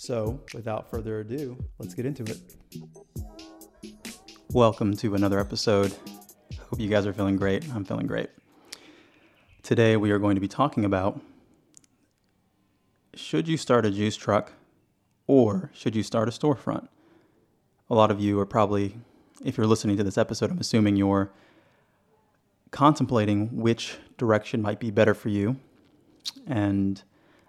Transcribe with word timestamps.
So, 0.00 0.38
without 0.54 0.88
further 0.88 1.18
ado, 1.18 1.58
let's 1.80 1.92
get 1.92 2.06
into 2.06 2.22
it. 2.22 2.38
Welcome 4.52 4.96
to 4.98 5.16
another 5.16 5.40
episode. 5.40 5.92
Hope 6.70 6.78
you 6.78 6.88
guys 6.88 7.04
are 7.04 7.12
feeling 7.12 7.36
great. 7.36 7.68
I'm 7.74 7.84
feeling 7.84 8.06
great. 8.06 8.30
Today, 9.64 9.96
we 9.96 10.12
are 10.12 10.20
going 10.20 10.36
to 10.36 10.40
be 10.40 10.46
talking 10.46 10.84
about 10.84 11.20
should 13.12 13.48
you 13.48 13.56
start 13.56 13.84
a 13.84 13.90
juice 13.90 14.16
truck 14.16 14.52
or 15.26 15.72
should 15.74 15.96
you 15.96 16.04
start 16.04 16.28
a 16.28 16.30
storefront? 16.30 16.86
A 17.90 17.94
lot 17.96 18.12
of 18.12 18.20
you 18.20 18.38
are 18.38 18.46
probably, 18.46 18.94
if 19.44 19.56
you're 19.56 19.66
listening 19.66 19.96
to 19.96 20.04
this 20.04 20.16
episode, 20.16 20.52
I'm 20.52 20.60
assuming 20.60 20.94
you're 20.94 21.32
contemplating 22.70 23.48
which 23.60 23.96
direction 24.16 24.62
might 24.62 24.78
be 24.78 24.92
better 24.92 25.12
for 25.12 25.28
you. 25.28 25.56
And 26.46 27.02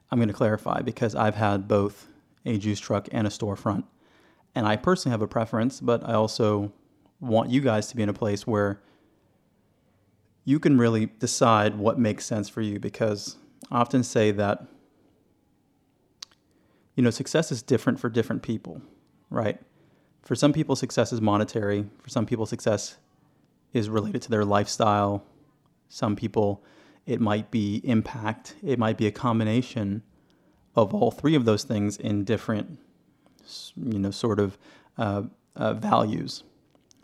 I'm 0.09 0.17
going 0.17 0.29
to 0.29 0.33
clarify 0.33 0.81
because 0.81 1.13
I've 1.13 1.35
had 1.35 1.67
both 1.67 2.07
a 2.45 2.57
juice 2.57 2.79
truck 2.79 3.07
and 3.11 3.27
a 3.27 3.29
storefront. 3.29 3.83
And 4.55 4.67
I 4.67 4.75
personally 4.75 5.13
have 5.13 5.21
a 5.21 5.27
preference, 5.27 5.79
but 5.79 6.07
I 6.07 6.13
also 6.13 6.71
want 7.19 7.49
you 7.49 7.61
guys 7.61 7.87
to 7.87 7.95
be 7.95 8.03
in 8.03 8.09
a 8.09 8.13
place 8.13 8.47
where 8.47 8.81
you 10.45 10.59
can 10.59 10.77
really 10.77 11.05
decide 11.05 11.75
what 11.75 11.99
makes 11.99 12.25
sense 12.25 12.49
for 12.49 12.61
you 12.61 12.79
because 12.79 13.37
I 13.69 13.79
often 13.79 14.03
say 14.03 14.31
that 14.31 14.65
you 16.95 17.03
know 17.03 17.11
success 17.11 17.51
is 17.51 17.61
different 17.61 17.99
for 17.99 18.09
different 18.09 18.41
people, 18.41 18.81
right? 19.29 19.59
For 20.23 20.35
some 20.35 20.53
people 20.53 20.75
success 20.75 21.13
is 21.13 21.21
monetary, 21.21 21.85
for 21.99 22.09
some 22.09 22.25
people 22.25 22.45
success 22.45 22.97
is 23.73 23.89
related 23.89 24.21
to 24.23 24.29
their 24.29 24.45
lifestyle. 24.45 25.23
Some 25.87 26.15
people 26.15 26.63
it 27.05 27.19
might 27.19 27.51
be 27.51 27.81
impact, 27.83 28.55
it 28.63 28.79
might 28.79 28.97
be 28.97 29.07
a 29.07 29.11
combination 29.11 30.03
of 30.83 30.93
all 30.93 31.11
three 31.11 31.35
of 31.35 31.45
those 31.45 31.63
things 31.63 31.97
in 31.97 32.23
different, 32.23 32.79
you 33.75 33.99
know, 33.99 34.11
sort 34.11 34.39
of 34.39 34.57
uh, 34.97 35.23
uh, 35.55 35.73
values. 35.73 36.43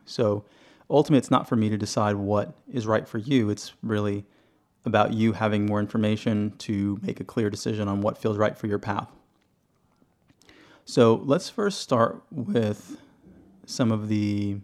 So 0.06 0.45
ultimately, 0.90 1.20
it's 1.20 1.32
not 1.32 1.48
for 1.48 1.56
me 1.56 1.70
to 1.70 1.78
decide 1.78 2.16
what 2.16 2.54
is 2.72 2.86
right 2.88 3.08
for 3.08 3.17
you. 3.17 3.50
It's 3.50 3.73
really 3.82 4.26
about 4.86 5.14
you 5.14 5.34
having 5.34 5.66
more 5.66 5.80
information 5.80 6.54
to 6.59 7.00
make 7.02 7.20
a 7.20 7.23
clear 7.23 7.50
decision 7.50 7.88
on 7.88 8.02
what 8.02 8.17
feels 8.17 8.38
right 8.38 8.58
for 8.58 8.67
your 8.67 8.80
path. 8.80 9.12
So 10.86 11.16
let's 11.26 11.50
first 11.50 11.80
start 11.80 12.22
with 12.32 13.02
some 13.66 13.92
of 13.92 14.08
the 14.08 14.58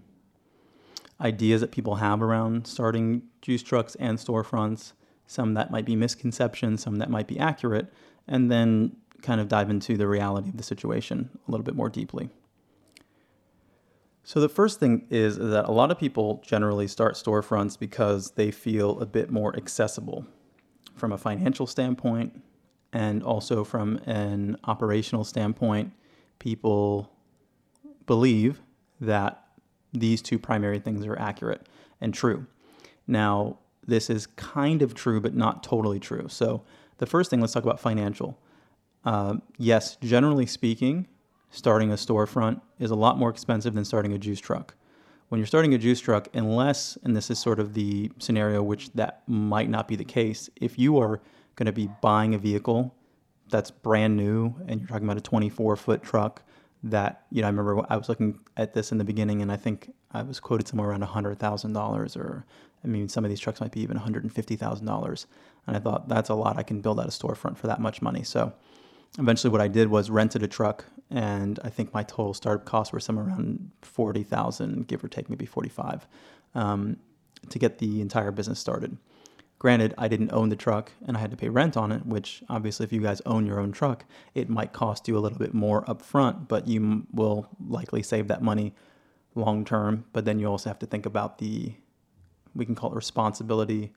ideas 1.20 1.62
that 1.62 1.72
people 1.72 1.96
have 1.96 2.22
around 2.22 2.68
starting 2.68 3.24
juice 3.42 3.64
trucks 3.64 3.96
and 3.96 4.20
storefronts, 4.20 4.94
some 5.26 5.56
that 5.56 5.72
might 5.72 5.86
be 5.86 5.96
misconceptions, 5.96 6.84
some 6.84 6.98
that 6.98 7.10
might 7.10 7.28
be 7.28 7.40
accurate, 7.40 7.92
and 8.28 8.52
then 8.52 8.96
kind 9.22 9.42
of 9.42 9.48
dive 9.48 9.70
into 9.70 9.98
the 9.98 10.08
reality 10.08 10.50
of 10.50 10.58
the 10.58 10.64
situation 10.64 11.30
a 11.48 11.52
little 11.52 11.64
bit 11.64 11.76
more 11.76 11.90
deeply. 11.90 12.30
So, 14.24 14.40
the 14.40 14.50
first 14.50 14.80
thing 14.80 15.08
is 15.10 15.38
that 15.38 15.66
a 15.66 15.72
lot 15.72 15.90
of 15.90 15.98
people 15.98 16.42
generally 16.46 16.88
start 16.88 17.16
storefronts 17.16 17.78
because 17.78 18.32
they 18.32 18.52
feel 18.52 19.00
a 19.00 19.06
bit 19.06 19.32
more 19.32 19.56
accessible 19.56 20.26
from 20.96 21.12
a 21.12 21.18
financial 21.18 21.66
standpoint 21.66 22.42
and 22.94 23.24
also 23.24 23.64
from 23.64 24.00
an 24.06 24.58
operational 24.66 25.24
standpoint. 25.24 25.92
People 26.40 27.12
believe 28.06 28.62
that 29.00 29.44
these 29.92 30.22
two 30.22 30.38
primary 30.38 30.80
things 30.80 31.06
are 31.06 31.18
accurate 31.18 31.68
and 32.00 32.14
true. 32.14 32.46
Now, 33.08 33.58
this 33.86 34.10
is 34.10 34.28
kind 34.28 34.82
of 34.82 34.94
true, 34.94 35.20
but 35.20 35.34
not 35.34 35.64
totally 35.64 36.00
true. 36.00 36.28
So, 36.30 36.64
the 37.00 37.08
first 37.08 37.32
thing, 37.32 37.42
let's 37.42 37.54
talk 37.54 37.64
about 37.64 37.80
financial. 37.80 38.38
Uh, 39.04 39.36
yes, 39.58 39.98
generally 40.02 40.46
speaking, 40.46 41.08
starting 41.50 41.92
a 41.92 41.96
storefront 41.96 42.62
is 42.80 42.92
a 42.92 42.96
lot 42.96 43.18
more 43.18 43.30
expensive 43.30 43.74
than 43.74 43.86
starting 43.86 44.14
a 44.14 44.18
juice 44.18 44.40
truck. 44.40 44.76
When 45.30 45.40
you're 45.40 45.48
starting 45.48 45.74
a 45.74 45.78
juice 45.78 46.00
truck, 46.00 46.28
unless, 46.34 46.98
and 47.04 47.16
this 47.16 47.30
is 47.30 47.40
sort 47.40 47.60
of 47.60 47.74
the 47.74 48.12
scenario 48.20 48.62
which 48.62 48.92
that 48.94 49.24
might 49.28 49.70
not 49.70 49.88
be 49.88 49.96
the 49.96 50.04
case, 50.04 50.50
if 50.58 50.78
you 50.78 51.00
are 51.00 51.22
going 51.56 51.68
to 51.68 51.72
be 51.72 51.90
buying 52.02 52.36
a 52.36 52.38
vehicle 52.38 52.94
that's 53.50 53.72
brand 53.72 54.16
new 54.18 54.54
and 54.68 54.80
you're 54.80 54.88
talking 54.88 55.06
about 55.06 55.18
a 55.18 55.22
24 55.22 55.76
foot 55.76 56.04
truck 56.04 56.42
that, 56.84 57.26
you 57.32 57.42
know, 57.42 57.48
I 57.48 57.52
remember 57.52 57.86
I 57.90 57.98
was 57.98 58.10
looking 58.10 58.40
at 58.58 58.74
this 58.74 58.92
in 58.92 58.98
the 58.98 59.04
beginning 59.04 59.42
and 59.42 59.52
I 59.52 59.58
think 59.58 59.94
I 60.12 60.22
was 60.22 60.40
quoted 60.40 60.68
somewhere 60.68 60.90
around 60.90 61.04
$100,000 61.04 62.18
or, 62.18 62.46
I 62.84 62.88
mean, 62.88 63.08
some 63.08 63.24
of 63.24 63.30
these 63.30 63.40
trucks 63.40 63.62
might 63.62 63.72
be 63.72 63.82
even 63.82 63.98
$150,000. 63.98 65.26
And 65.68 65.78
I 65.78 65.80
thought 65.80 66.10
that's 66.10 66.30
a 66.30 66.34
lot. 66.34 66.58
I 66.58 66.64
can 66.64 66.82
build 66.82 67.00
out 67.00 67.06
a 67.06 67.10
storefront 67.10 67.58
for 67.58 67.68
that 67.68 67.80
much 67.80 68.02
money. 68.02 68.24
So, 68.24 68.54
eventually 69.20 69.52
what 69.52 69.62
I 69.62 69.68
did 69.68 69.90
was 69.90 70.10
rented 70.10 70.44
a 70.44 70.48
truck 70.48 70.86
and 71.10 71.60
I 71.64 71.70
think 71.70 71.94
my 71.94 72.04
total 72.04 72.34
startup 72.34 72.66
costs 72.66 72.94
were 72.94 73.00
somewhere 73.00 73.26
around 73.26 73.72
40,000 73.82 74.88
give 74.88 75.04
or 75.04 75.08
take 75.08 75.30
maybe 75.30 75.46
45 75.46 76.08
um, 76.56 76.98
to 77.50 77.60
get 77.60 77.80
the 77.80 78.02
entire 78.02 78.32
business 78.32 78.60
started. 78.60 78.98
Granted, 79.60 79.94
I 79.98 80.08
didn't 80.08 80.32
own 80.32 80.50
the 80.50 80.56
truck 80.56 80.92
and 81.06 81.16
I 81.16 81.20
had 81.20 81.32
to 81.32 81.38
pay 81.38 81.50
rent 81.50 81.78
on 81.78 81.92
it, 81.92 82.06
which 82.06 82.42
obviously 82.50 82.86
if 82.86 82.94
you 82.94 83.02
guys 83.02 83.22
own 83.26 83.46
your 83.46 83.60
own 83.60 83.72
truck, 83.72 84.06
it 84.34 84.50
might 84.50 84.74
cost 84.74 85.08
you 85.08 85.18
a 85.18 85.20
little 85.20 85.38
bit 85.38 85.54
more 85.54 85.84
upfront, 85.86 86.48
but 86.48 86.68
you 86.68 87.06
will 87.14 87.48
likely 87.68 88.02
save 88.02 88.28
that 88.30 88.42
money 88.42 88.74
long 89.36 89.64
term, 89.64 90.06
but 90.14 90.26
then 90.26 90.40
you 90.40 90.48
also 90.48 90.70
have 90.70 90.80
to 90.80 90.86
think 90.86 91.06
about 91.06 91.38
the 91.38 91.74
we 92.54 92.66
can 92.66 92.76
call 92.76 92.92
it 92.92 92.96
responsibility 92.96 93.94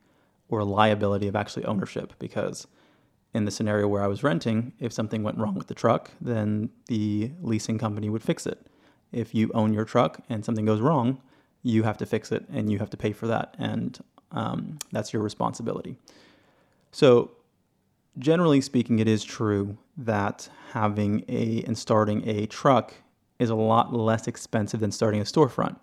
or 0.47 0.63
liability 0.63 1.27
of 1.27 1.35
actually 1.35 1.65
ownership 1.65 2.13
because 2.19 2.67
in 3.35 3.43
the 3.43 3.51
scenario 3.51 3.85
where 3.85 4.01
I 4.01 4.07
was 4.07 4.23
renting, 4.23 4.71
if 4.79 4.93
something 4.93 5.21
went 5.21 5.37
wrong 5.37 5.55
with 5.55 5.67
the 5.67 5.73
truck, 5.73 6.09
then 6.21 6.69
the 6.87 7.31
leasing 7.41 7.77
company 7.77 8.09
would 8.09 8.23
fix 8.23 8.47
it. 8.47 8.65
If 9.11 9.35
you 9.35 9.51
own 9.53 9.73
your 9.73 9.83
truck 9.83 10.21
and 10.29 10.45
something 10.45 10.65
goes 10.65 10.79
wrong, 10.79 11.21
you 11.61 11.83
have 11.83 11.97
to 11.97 12.05
fix 12.05 12.31
it 12.31 12.45
and 12.49 12.71
you 12.71 12.79
have 12.79 12.89
to 12.91 12.97
pay 12.97 13.11
for 13.11 13.27
that, 13.27 13.55
and 13.59 13.99
um, 14.31 14.79
that's 14.93 15.11
your 15.11 15.21
responsibility. 15.21 15.97
So, 16.91 17.31
generally 18.17 18.61
speaking, 18.61 18.99
it 18.99 19.07
is 19.07 19.25
true 19.25 19.77
that 19.97 20.47
having 20.71 21.25
a 21.27 21.61
and 21.63 21.77
starting 21.77 22.27
a 22.27 22.45
truck 22.45 22.93
is 23.37 23.49
a 23.49 23.55
lot 23.55 23.93
less 23.93 24.27
expensive 24.27 24.79
than 24.79 24.91
starting 24.91 25.19
a 25.19 25.25
storefront. 25.25 25.75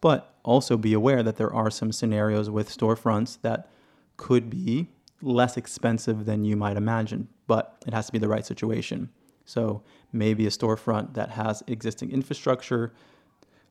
But 0.00 0.34
also 0.44 0.76
be 0.76 0.92
aware 0.92 1.22
that 1.24 1.36
there 1.36 1.52
are 1.52 1.70
some 1.70 1.90
scenarios 1.90 2.48
with 2.48 2.68
storefronts 2.68 3.40
that 3.42 3.68
could 4.16 4.48
be 4.48 4.88
less 5.22 5.56
expensive 5.56 6.26
than 6.26 6.44
you 6.44 6.56
might 6.56 6.76
imagine, 6.76 7.28
but 7.46 7.82
it 7.86 7.94
has 7.94 8.06
to 8.06 8.12
be 8.12 8.18
the 8.18 8.28
right 8.28 8.44
situation. 8.44 9.10
So 9.44 9.82
maybe 10.12 10.46
a 10.46 10.50
storefront 10.50 11.14
that 11.14 11.30
has 11.30 11.62
existing 11.66 12.10
infrastructure, 12.10 12.92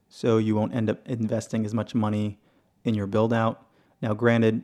so 0.08 0.38
you 0.38 0.54
won't 0.54 0.74
end 0.74 0.90
up 0.90 1.06
investing 1.06 1.64
as 1.64 1.72
much 1.72 1.94
money 1.94 2.38
in 2.84 2.94
your 2.94 3.06
build 3.06 3.32
out. 3.32 3.66
Now, 4.00 4.14
granted, 4.14 4.62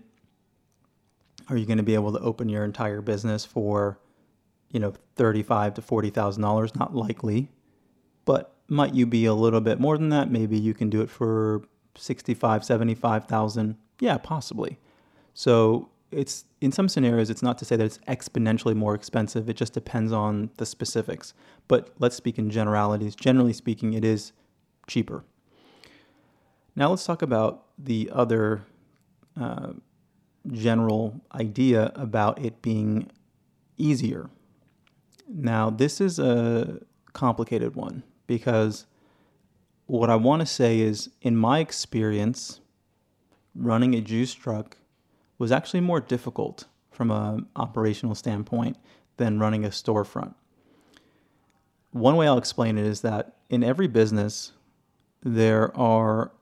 are 1.48 1.56
you 1.56 1.65
going 1.65 1.78
to 1.78 1.84
be 1.84 1.94
able 1.94 2.12
to 2.12 2.19
open 2.21 2.48
your 2.48 2.65
entire 2.65 3.00
business 3.00 3.44
for, 3.44 3.98
you 4.71 4.81
know, 4.81 4.93
thirty-five 5.16 5.75
to 5.75 5.82
forty 5.82 6.10
thousand 6.10 6.43
dollars? 6.43 6.75
Not 6.75 6.94
likely, 6.94 7.50
but 8.25 8.54
might 8.69 8.94
you 8.94 9.06
be 9.06 9.25
a 9.25 9.32
little 9.32 9.62
bit 9.62 9.81
more 9.81 9.97
than 9.97 10.10
that? 10.10 10.31
Maybe 10.31 10.59
you 10.59 10.75
can 10.75 10.91
do 10.91 11.00
it 11.00 11.09
for 11.09 11.63
sixty-five, 11.97 12.65
seventy-five 12.65 13.24
thousand. 13.24 13.77
Yeah, 13.98 14.18
possibly. 14.18 14.78
So 15.33 15.89
it's 16.10 16.45
in 16.60 16.72
some 16.72 16.89
scenarios 16.89 17.31
it's 17.31 17.43
not 17.43 17.59
to 17.59 17.65
say 17.65 17.77
that 17.77 17.84
it's 17.84 17.99
exponentially 18.09 18.75
more 18.75 18.95
expensive. 18.95 19.49
It 19.49 19.57
just 19.57 19.72
depends 19.72 20.13
on 20.13 20.51
the 20.57 20.66
specifics. 20.66 21.34
But 21.66 21.91
let's 21.99 22.16
speak 22.16 22.39
in 22.39 22.51
generalities. 22.51 23.15
Generally 23.15 23.55
speaking 23.55 23.93
it 23.93 24.05
is 24.05 24.33
cheaper. 24.87 25.25
Now 26.75 26.91
let's 26.91 27.05
talk 27.05 27.22
about 27.22 27.65
the 27.78 28.10
other 28.13 28.63
uh, 29.39 29.72
general 30.51 31.21
idea 31.34 31.93
about 31.95 32.43
it 32.43 32.63
being 32.63 33.11
easier. 33.77 34.31
Now 35.28 35.71
this 35.71 36.01
is 36.01 36.19
a 36.19 36.81
complicated 37.13 37.75
one 37.75 38.03
because 38.27 38.87
what 39.87 40.11
i 40.11 40.15
want 40.15 40.41
to 40.41 40.47
say 40.47 40.78
is 40.78 41.11
in 41.22 41.34
my 41.34 41.59
experience 41.59 42.61
running 43.54 43.95
a 43.95 44.01
juice 44.01 44.34
truck 44.34 44.77
was 45.39 45.53
actually 45.53 45.81
more 45.81 46.01
difficult 46.01 46.65
from 46.91 47.11
an 47.11 47.47
operational 47.57 48.15
standpoint 48.15 48.77
than 49.17 49.39
running 49.39 49.65
a 49.65 49.69
storefront. 49.69 50.35
One 51.93 52.17
way 52.17 52.27
I'll 52.27 52.39
explain 52.39 52.77
it 52.77 52.87
is 52.87 53.01
that 53.03 53.37
in 53.49 53.65
every 53.65 53.87
business, 53.87 54.53
there 55.23 55.77
are 55.77 56.33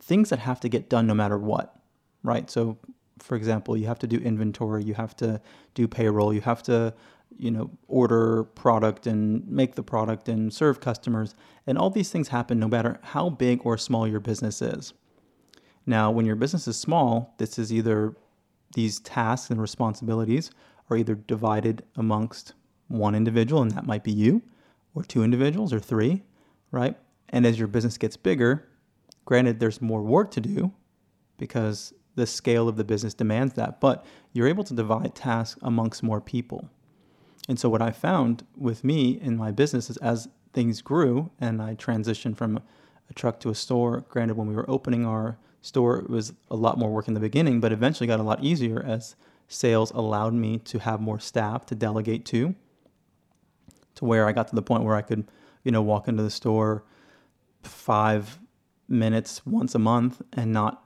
things 0.00 0.30
that 0.30 0.40
have 0.40 0.60
to 0.60 0.68
get 0.68 0.88
done 0.88 1.06
no 1.06 1.14
matter 1.14 1.38
what, 1.38 1.76
right? 2.22 2.50
So, 2.50 2.78
for 3.18 3.36
example, 3.36 3.76
you 3.76 3.86
have 3.86 4.00
to 4.00 4.06
do 4.06 4.18
inventory, 4.18 4.82
you 4.82 4.94
have 4.94 5.16
to 5.16 5.40
do 5.74 5.86
payroll, 5.86 6.34
you 6.34 6.40
have 6.40 6.62
to, 6.64 6.92
you 7.38 7.50
know, 7.50 7.70
order 7.86 8.44
product 8.44 9.06
and 9.06 9.46
make 9.48 9.74
the 9.74 9.82
product 9.82 10.28
and 10.28 10.52
serve 10.52 10.80
customers. 10.80 11.34
And 11.66 11.78
all 11.78 11.90
these 11.90 12.10
things 12.10 12.28
happen 12.28 12.58
no 12.58 12.68
matter 12.68 12.98
how 13.02 13.30
big 13.30 13.60
or 13.64 13.78
small 13.78 14.08
your 14.08 14.20
business 14.20 14.60
is. 14.60 14.92
Now, 15.86 16.10
when 16.10 16.26
your 16.26 16.36
business 16.36 16.68
is 16.68 16.78
small, 16.78 17.34
this 17.38 17.58
is 17.58 17.72
either 17.72 18.14
these 18.74 19.00
tasks 19.00 19.50
and 19.50 19.60
responsibilities 19.60 20.50
are 20.90 20.96
either 20.96 21.14
divided 21.14 21.84
amongst 21.96 22.54
one 22.88 23.14
individual, 23.14 23.62
and 23.62 23.70
that 23.72 23.86
might 23.86 24.04
be 24.04 24.12
you, 24.12 24.42
or 24.94 25.02
two 25.02 25.24
individuals, 25.24 25.72
or 25.72 25.80
three, 25.80 26.22
right? 26.70 26.96
And 27.30 27.46
as 27.46 27.58
your 27.58 27.68
business 27.68 27.98
gets 27.98 28.16
bigger, 28.16 28.68
granted, 29.24 29.58
there's 29.58 29.80
more 29.80 30.02
work 30.02 30.30
to 30.32 30.40
do 30.40 30.72
because 31.38 31.94
the 32.14 32.26
scale 32.26 32.68
of 32.68 32.76
the 32.76 32.84
business 32.84 33.14
demands 33.14 33.54
that, 33.54 33.80
but 33.80 34.04
you're 34.32 34.48
able 34.48 34.64
to 34.64 34.74
divide 34.74 35.14
tasks 35.14 35.58
amongst 35.62 36.02
more 36.02 36.20
people. 36.20 36.68
And 37.48 37.58
so, 37.58 37.68
what 37.68 37.82
I 37.82 37.90
found 37.90 38.46
with 38.56 38.84
me 38.84 39.18
in 39.20 39.36
my 39.36 39.50
business 39.50 39.90
is 39.90 39.96
as 39.98 40.28
things 40.52 40.82
grew 40.82 41.30
and 41.40 41.60
I 41.60 41.74
transitioned 41.74 42.36
from 42.36 42.60
a 43.10 43.14
truck 43.14 43.40
to 43.40 43.50
a 43.50 43.54
store, 43.54 44.04
granted, 44.08 44.36
when 44.36 44.46
we 44.46 44.54
were 44.54 44.68
opening 44.70 45.04
our 45.06 45.38
store, 45.62 46.04
was 46.08 46.34
a 46.50 46.56
lot 46.56 46.78
more 46.78 46.90
work 46.90 47.08
in 47.08 47.14
the 47.14 47.20
beginning, 47.20 47.60
but 47.60 47.72
eventually 47.72 48.06
got 48.06 48.20
a 48.20 48.24
lot 48.24 48.42
easier 48.42 48.82
as 48.82 49.16
sales 49.48 49.90
allowed 49.92 50.34
me 50.34 50.58
to 50.58 50.78
have 50.80 51.00
more 51.00 51.18
staff 51.18 51.64
to 51.66 51.74
delegate 51.74 52.24
to, 52.26 52.54
to 53.94 54.04
where 54.04 54.26
I 54.26 54.32
got 54.32 54.48
to 54.48 54.54
the 54.54 54.62
point 54.62 54.84
where 54.84 54.96
I 54.96 55.02
could, 55.02 55.26
you 55.64 55.72
know, 55.72 55.82
walk 55.82 56.08
into 56.08 56.22
the 56.22 56.30
store 56.30 56.84
five 57.62 58.38
minutes 58.88 59.46
once 59.46 59.74
a 59.74 59.78
month 59.78 60.20
and 60.32 60.52
not 60.52 60.82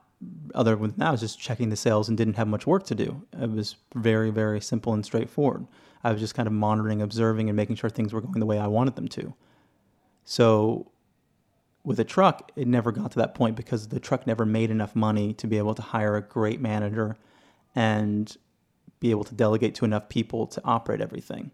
other 0.54 0.76
than 0.76 0.94
that, 0.96 1.08
I 1.08 1.10
was 1.10 1.20
just 1.20 1.38
checking 1.38 1.68
the 1.68 1.76
sales 1.76 2.08
and 2.08 2.16
didn't 2.16 2.34
have 2.34 2.48
much 2.48 2.66
work 2.66 2.84
to 2.86 2.94
do. 2.94 3.22
It 3.40 3.50
was 3.50 3.76
very, 3.94 4.30
very 4.30 4.60
simple 4.60 4.94
and 4.94 5.04
straightforward. 5.04 5.66
I 6.02 6.12
was 6.12 6.20
just 6.20 6.34
kind 6.34 6.46
of 6.46 6.52
monitoring, 6.52 7.02
observing, 7.02 7.48
and 7.48 7.56
making 7.56 7.76
sure 7.76 7.90
things 7.90 8.12
were 8.12 8.20
going 8.20 8.40
the 8.40 8.46
way 8.46 8.58
I 8.58 8.66
wanted 8.66 8.96
them 8.96 9.08
to. 9.08 9.34
So 10.24 10.90
with 11.86 12.00
a 12.00 12.04
truck, 12.04 12.50
it 12.56 12.66
never 12.66 12.90
got 12.90 13.12
to 13.12 13.18
that 13.20 13.32
point 13.32 13.54
because 13.54 13.88
the 13.88 14.00
truck 14.00 14.26
never 14.26 14.44
made 14.44 14.72
enough 14.72 14.96
money 14.96 15.32
to 15.32 15.46
be 15.46 15.56
able 15.56 15.72
to 15.72 15.82
hire 15.82 16.16
a 16.16 16.20
great 16.20 16.60
manager 16.60 17.16
and 17.76 18.36
be 18.98 19.12
able 19.12 19.22
to 19.22 19.36
delegate 19.36 19.76
to 19.76 19.84
enough 19.84 20.08
people 20.08 20.48
to 20.48 20.60
operate 20.64 21.00
everything. 21.00 21.52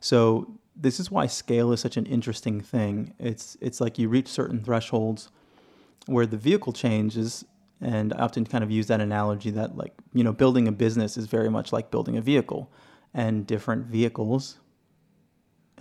So 0.00 0.58
this 0.74 0.98
is 0.98 1.10
why 1.10 1.26
scale 1.26 1.72
is 1.72 1.80
such 1.80 1.98
an 1.98 2.06
interesting 2.06 2.62
thing. 2.62 3.12
It's 3.18 3.58
it's 3.60 3.82
like 3.82 3.98
you 3.98 4.08
reach 4.08 4.28
certain 4.28 4.64
thresholds 4.64 5.28
where 6.06 6.24
the 6.24 6.38
vehicle 6.38 6.72
changes 6.72 7.44
and 7.82 8.14
I 8.14 8.22
often 8.22 8.46
kind 8.46 8.64
of 8.64 8.70
use 8.70 8.86
that 8.86 9.02
analogy 9.02 9.50
that 9.50 9.76
like, 9.76 9.92
you 10.14 10.24
know, 10.24 10.32
building 10.32 10.66
a 10.68 10.72
business 10.72 11.18
is 11.18 11.26
very 11.26 11.50
much 11.50 11.70
like 11.70 11.90
building 11.90 12.16
a 12.16 12.22
vehicle 12.22 12.72
and 13.12 13.46
different 13.46 13.86
vehicles 13.88 14.58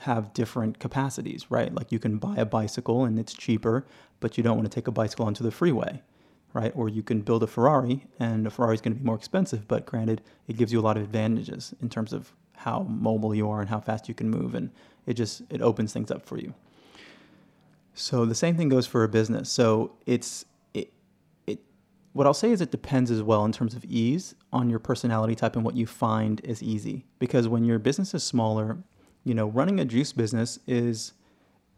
have 0.04 0.34
different 0.34 0.80
capacities, 0.80 1.50
right? 1.50 1.74
Like 1.74 1.92
you 1.92 2.00
can 2.00 2.18
buy 2.18 2.36
a 2.36 2.46
bicycle 2.46 3.06
and 3.06 3.18
it's 3.18 3.34
cheaper, 3.34 3.86
but 4.20 4.38
you 4.38 4.44
don't 4.44 4.58
want 4.58 4.70
to 4.70 4.74
take 4.74 4.88
a 4.88 4.92
bicycle 4.92 5.26
onto 5.26 5.44
the 5.44 5.52
freeway, 5.52 6.02
right? 6.54 6.72
Or 6.76 6.90
you 6.90 7.04
can 7.04 7.22
build 7.22 7.42
a 7.44 7.48
Ferrari 7.48 8.06
and 8.20 8.46
a 8.46 8.50
Ferrari 8.50 8.76
is 8.76 8.82
going 8.82 8.94
to 8.94 9.00
be 9.00 9.06
more 9.06 9.16
expensive, 9.16 9.68
but 9.68 9.86
granted, 9.86 10.22
it 10.48 10.58
gives 10.58 10.74
you 10.74 10.80
a 10.80 10.84
lot 10.84 10.98
of 10.98 11.04
advantages 11.04 11.74
in 11.82 11.90
terms 11.90 12.12
of 12.12 12.34
how 12.54 12.84
mobile 12.84 13.34
you 13.34 13.50
are 13.50 13.62
and 13.62 13.70
how 13.70 13.80
fast 13.80 14.08
you 14.08 14.14
can 14.14 14.30
move 14.30 14.56
and 14.56 14.72
it 15.06 15.16
just 15.16 15.42
it 15.50 15.62
opens 15.62 15.94
things 15.94 16.12
up 16.12 16.26
for 16.26 16.38
you. 16.38 16.54
So 17.94 18.26
the 18.26 18.36
same 18.36 18.58
thing 18.58 18.70
goes 18.70 18.88
for 18.88 19.04
a 19.04 19.10
business. 19.10 19.50
So 19.50 19.94
it's 20.06 20.46
it 20.74 20.92
it 21.48 21.60
what 22.14 22.28
I'll 22.28 22.34
say 22.34 22.52
is 22.52 22.62
it 22.62 22.72
depends 22.72 23.10
as 23.10 23.22
well 23.22 23.46
in 23.46 23.52
terms 23.52 23.74
of 23.74 23.86
ease 23.86 24.36
on 24.52 24.70
your 24.70 24.80
personality 24.80 25.36
type 25.36 25.56
and 25.56 25.64
what 25.64 25.76
you 25.76 25.86
find 25.86 26.42
is 26.44 26.62
easy. 26.62 27.06
Because 27.20 27.48
when 27.48 27.64
your 27.64 27.80
business 27.80 28.14
is 28.14 28.24
smaller, 28.24 28.78
you 29.24 29.34
know, 29.34 29.48
running 29.48 29.80
a 29.80 29.86
juice 29.86 30.14
business 30.14 30.60
is 30.68 31.14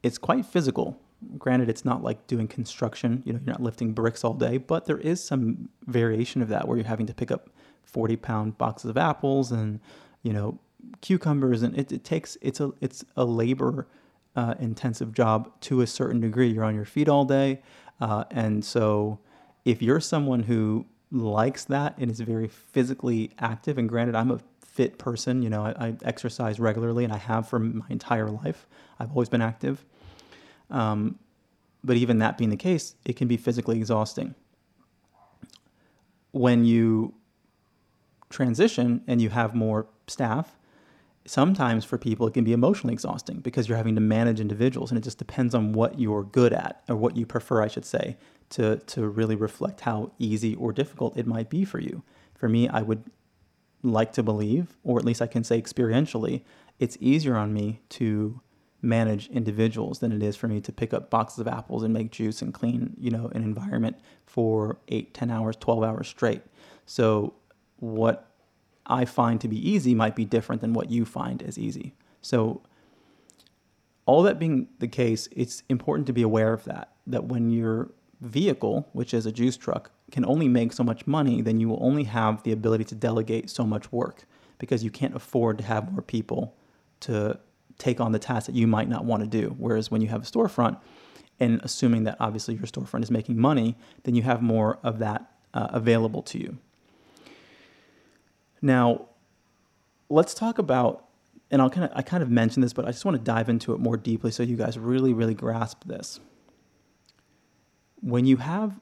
it's 0.03 0.17
quite 0.17 0.45
physical. 0.45 0.99
Granted, 1.37 1.69
it's 1.69 1.85
not 1.85 2.03
like 2.03 2.27
doing 2.27 2.47
construction, 2.47 3.23
you 3.25 3.33
know, 3.33 3.39
you're 3.43 3.53
not 3.53 3.63
lifting 3.63 3.93
bricks 3.93 4.23
all 4.23 4.33
day, 4.33 4.57
but 4.57 4.85
there 4.85 4.97
is 4.97 5.23
some 5.23 5.69
variation 5.87 6.41
of 6.41 6.49
that 6.49 6.67
where 6.67 6.77
you're 6.77 6.85
having 6.87 7.07
to 7.07 7.13
pick 7.13 7.31
up 7.31 7.49
40 7.83 8.15
pound 8.17 8.57
boxes 8.57 8.89
of 8.89 8.97
apples 8.97 9.51
and, 9.51 9.79
you 10.23 10.33
know, 10.33 10.59
cucumbers 11.01 11.61
and 11.63 11.77
it, 11.77 11.91
it 11.91 12.03
takes 12.03 12.37
it's 12.41 12.59
a 12.59 12.71
it's 12.81 13.03
a 13.15 13.25
labor 13.25 13.87
uh, 14.35 14.53
intensive 14.59 15.13
job 15.13 15.49
to 15.61 15.81
a 15.81 15.87
certain 15.87 16.19
degree 16.19 16.47
you're 16.49 16.63
on 16.63 16.75
your 16.75 16.85
feet 16.85 17.07
all 17.07 17.25
day 17.25 17.61
uh, 18.01 18.23
and 18.31 18.63
so 18.63 19.19
if 19.63 19.81
you're 19.81 19.99
someone 19.99 20.43
who 20.43 20.85
likes 21.11 21.63
that 21.65 21.97
and 21.97 22.11
is 22.11 22.19
very 22.19 22.47
physically 22.47 23.31
active 23.39 23.77
and 23.77 23.87
granted 23.87 24.15
i'm 24.15 24.31
a 24.31 24.39
fit 24.75 24.97
person. 24.97 25.41
You 25.41 25.49
know, 25.49 25.65
I, 25.65 25.87
I, 25.87 25.93
exercise 26.03 26.59
regularly 26.59 27.05
and 27.05 27.13
I 27.13 27.17
have 27.17 27.47
for 27.47 27.59
my 27.59 27.85
entire 27.89 28.29
life. 28.29 28.67
I've 28.99 29.09
always 29.11 29.29
been 29.29 29.41
active. 29.41 29.85
Um, 30.69 31.17
but 31.83 31.95
even 31.95 32.19
that 32.19 32.37
being 32.37 32.49
the 32.49 32.57
case, 32.57 32.95
it 33.05 33.15
can 33.15 33.27
be 33.27 33.37
physically 33.37 33.77
exhausting. 33.77 34.35
When 36.31 36.65
you 36.65 37.13
transition 38.29 39.01
and 39.07 39.21
you 39.21 39.29
have 39.29 39.55
more 39.55 39.87
staff, 40.07 40.57
sometimes 41.25 41.85
for 41.85 41.97
people 41.97 42.27
it 42.27 42.33
can 42.33 42.43
be 42.43 42.51
emotionally 42.51 42.93
exhausting 42.93 43.39
because 43.39 43.69
you're 43.69 43.77
having 43.77 43.95
to 43.95 44.01
manage 44.01 44.39
individuals 44.41 44.91
and 44.91 44.97
it 44.97 45.03
just 45.03 45.17
depends 45.17 45.55
on 45.55 45.71
what 45.71 45.99
you're 45.99 46.23
good 46.23 46.51
at 46.51 46.83
or 46.89 46.97
what 46.97 47.15
you 47.15 47.25
prefer, 47.25 47.61
I 47.61 47.67
should 47.67 47.85
say, 47.85 48.17
to, 48.49 48.77
to 48.77 49.07
really 49.07 49.35
reflect 49.35 49.81
how 49.81 50.11
easy 50.19 50.53
or 50.55 50.73
difficult 50.73 51.17
it 51.17 51.25
might 51.25 51.49
be 51.49 51.63
for 51.63 51.79
you. 51.79 52.03
For 52.35 52.49
me, 52.49 52.67
I 52.67 52.81
would 52.81 53.03
like 53.91 54.13
to 54.13 54.23
believe, 54.23 54.77
or 54.83 54.97
at 54.99 55.05
least 55.05 55.21
I 55.21 55.27
can 55.27 55.43
say 55.43 55.61
experientially, 55.61 56.43
it's 56.79 56.97
easier 56.99 57.35
on 57.35 57.53
me 57.53 57.81
to 57.89 58.41
manage 58.81 59.27
individuals 59.29 59.99
than 59.99 60.11
it 60.11 60.21
is 60.21 60.35
for 60.35 60.47
me 60.47 60.61
to 60.61 60.71
pick 60.71 60.93
up 60.93 61.09
boxes 61.09 61.39
of 61.39 61.47
apples 61.47 61.83
and 61.83 61.93
make 61.93 62.11
juice 62.11 62.41
and 62.41 62.53
clean, 62.53 62.95
you 62.99 63.09
know, 63.09 63.31
an 63.33 63.43
environment 63.43 63.97
for 64.25 64.77
eight, 64.89 65.13
10 65.13 65.31
hours, 65.31 65.55
12 65.55 65.83
hours 65.83 66.07
straight. 66.07 66.41
So 66.85 67.33
what 67.77 68.31
I 68.85 69.05
find 69.05 69.41
to 69.41 69.47
be 69.47 69.69
easy 69.69 69.95
might 69.95 70.15
be 70.15 70.25
different 70.25 70.61
than 70.61 70.73
what 70.73 70.91
you 70.91 71.05
find 71.05 71.41
as 71.41 71.57
easy. 71.57 71.95
So 72.21 72.61
all 74.05 74.21
that 74.23 74.37
being 74.37 74.67
the 74.79 74.87
case, 74.87 75.27
it's 75.31 75.63
important 75.67 76.05
to 76.07 76.13
be 76.13 76.21
aware 76.21 76.53
of 76.53 76.63
that, 76.65 76.93
that 77.07 77.25
when 77.25 77.49
your 77.49 77.91
vehicle, 78.21 78.87
which 78.93 79.13
is 79.13 79.25
a 79.25 79.31
juice 79.31 79.57
truck, 79.57 79.91
can 80.15 80.25
only 80.27 80.47
make 80.47 80.71
so 80.71 80.81
much 80.81 81.05
money, 81.05 81.41
then 81.41 81.59
you 81.59 81.67
will 81.67 81.79
only 81.81 82.05
have 82.05 82.41
the 82.43 82.53
ability 82.53 82.85
to 82.85 82.95
delegate 82.95 83.49
so 83.49 83.65
much 83.65 83.91
work 83.91 84.23
because 84.59 84.81
you 84.81 84.89
can't 84.89 85.13
afford 85.13 85.57
to 85.57 85.63
have 85.65 85.91
more 85.91 86.01
people 86.01 86.55
to 87.01 87.37
take 87.77 87.99
on 87.99 88.13
the 88.13 88.17
tasks 88.17 88.47
that 88.47 88.55
you 88.55 88.65
might 88.65 88.87
not 88.87 89.03
want 89.03 89.21
to 89.21 89.27
do. 89.27 89.53
Whereas 89.57 89.91
when 89.91 89.99
you 89.99 90.07
have 90.07 90.23
a 90.23 90.25
storefront, 90.25 90.79
and 91.41 91.59
assuming 91.63 92.05
that 92.05 92.15
obviously 92.21 92.55
your 92.55 92.63
storefront 92.63 93.03
is 93.03 93.11
making 93.11 93.37
money, 93.37 93.75
then 94.03 94.15
you 94.15 94.21
have 94.21 94.41
more 94.41 94.79
of 94.83 94.99
that 94.99 95.29
uh, 95.53 95.67
available 95.71 96.21
to 96.21 96.39
you. 96.39 96.57
Now, 98.61 99.07
let's 100.07 100.33
talk 100.33 100.59
about, 100.59 101.07
and 101.51 101.61
I'll 101.61 101.69
kind 101.69 101.91
of 101.91 101.91
I 101.93 102.03
kind 102.03 102.23
of 102.23 102.29
mentioned 102.29 102.63
this, 102.63 102.71
but 102.71 102.85
I 102.85 102.91
just 102.91 103.03
want 103.03 103.17
to 103.17 103.21
dive 103.21 103.49
into 103.49 103.73
it 103.73 103.81
more 103.81 103.97
deeply 103.97 104.31
so 104.31 104.43
you 104.43 104.55
guys 104.55 104.79
really 104.79 105.11
really 105.11 105.33
grasp 105.33 105.83
this. 105.83 106.21
When 107.99 108.25
you 108.25 108.37
have 108.37 108.79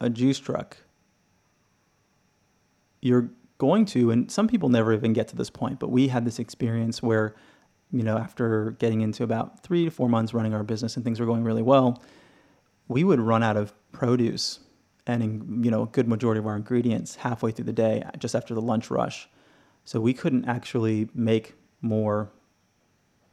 a 0.00 0.10
juice 0.10 0.38
truck, 0.38 0.76
you're 3.00 3.30
going 3.58 3.84
to, 3.86 4.10
and 4.10 4.30
some 4.30 4.48
people 4.48 4.68
never 4.68 4.92
even 4.92 5.12
get 5.12 5.28
to 5.28 5.36
this 5.36 5.50
point, 5.50 5.78
but 5.78 5.90
we 5.90 6.08
had 6.08 6.24
this 6.24 6.38
experience 6.38 7.02
where, 7.02 7.34
you 7.90 8.02
know, 8.02 8.18
after 8.18 8.72
getting 8.72 9.00
into 9.00 9.22
about 9.22 9.62
three 9.62 9.84
to 9.84 9.90
four 9.90 10.08
months 10.08 10.34
running 10.34 10.54
our 10.54 10.62
business 10.62 10.96
and 10.96 11.04
things 11.04 11.20
were 11.20 11.26
going 11.26 11.44
really 11.44 11.62
well, 11.62 12.02
we 12.88 13.04
would 13.04 13.20
run 13.20 13.42
out 13.42 13.56
of 13.56 13.72
produce 13.92 14.60
and, 15.06 15.64
you 15.64 15.70
know, 15.70 15.84
a 15.84 15.86
good 15.86 16.08
majority 16.08 16.38
of 16.40 16.46
our 16.46 16.56
ingredients 16.56 17.16
halfway 17.16 17.52
through 17.52 17.64
the 17.64 17.72
day, 17.72 18.02
just 18.18 18.34
after 18.34 18.54
the 18.54 18.60
lunch 18.60 18.90
rush. 18.90 19.28
So 19.84 20.00
we 20.00 20.12
couldn't 20.12 20.46
actually 20.46 21.08
make 21.14 21.54
more 21.80 22.32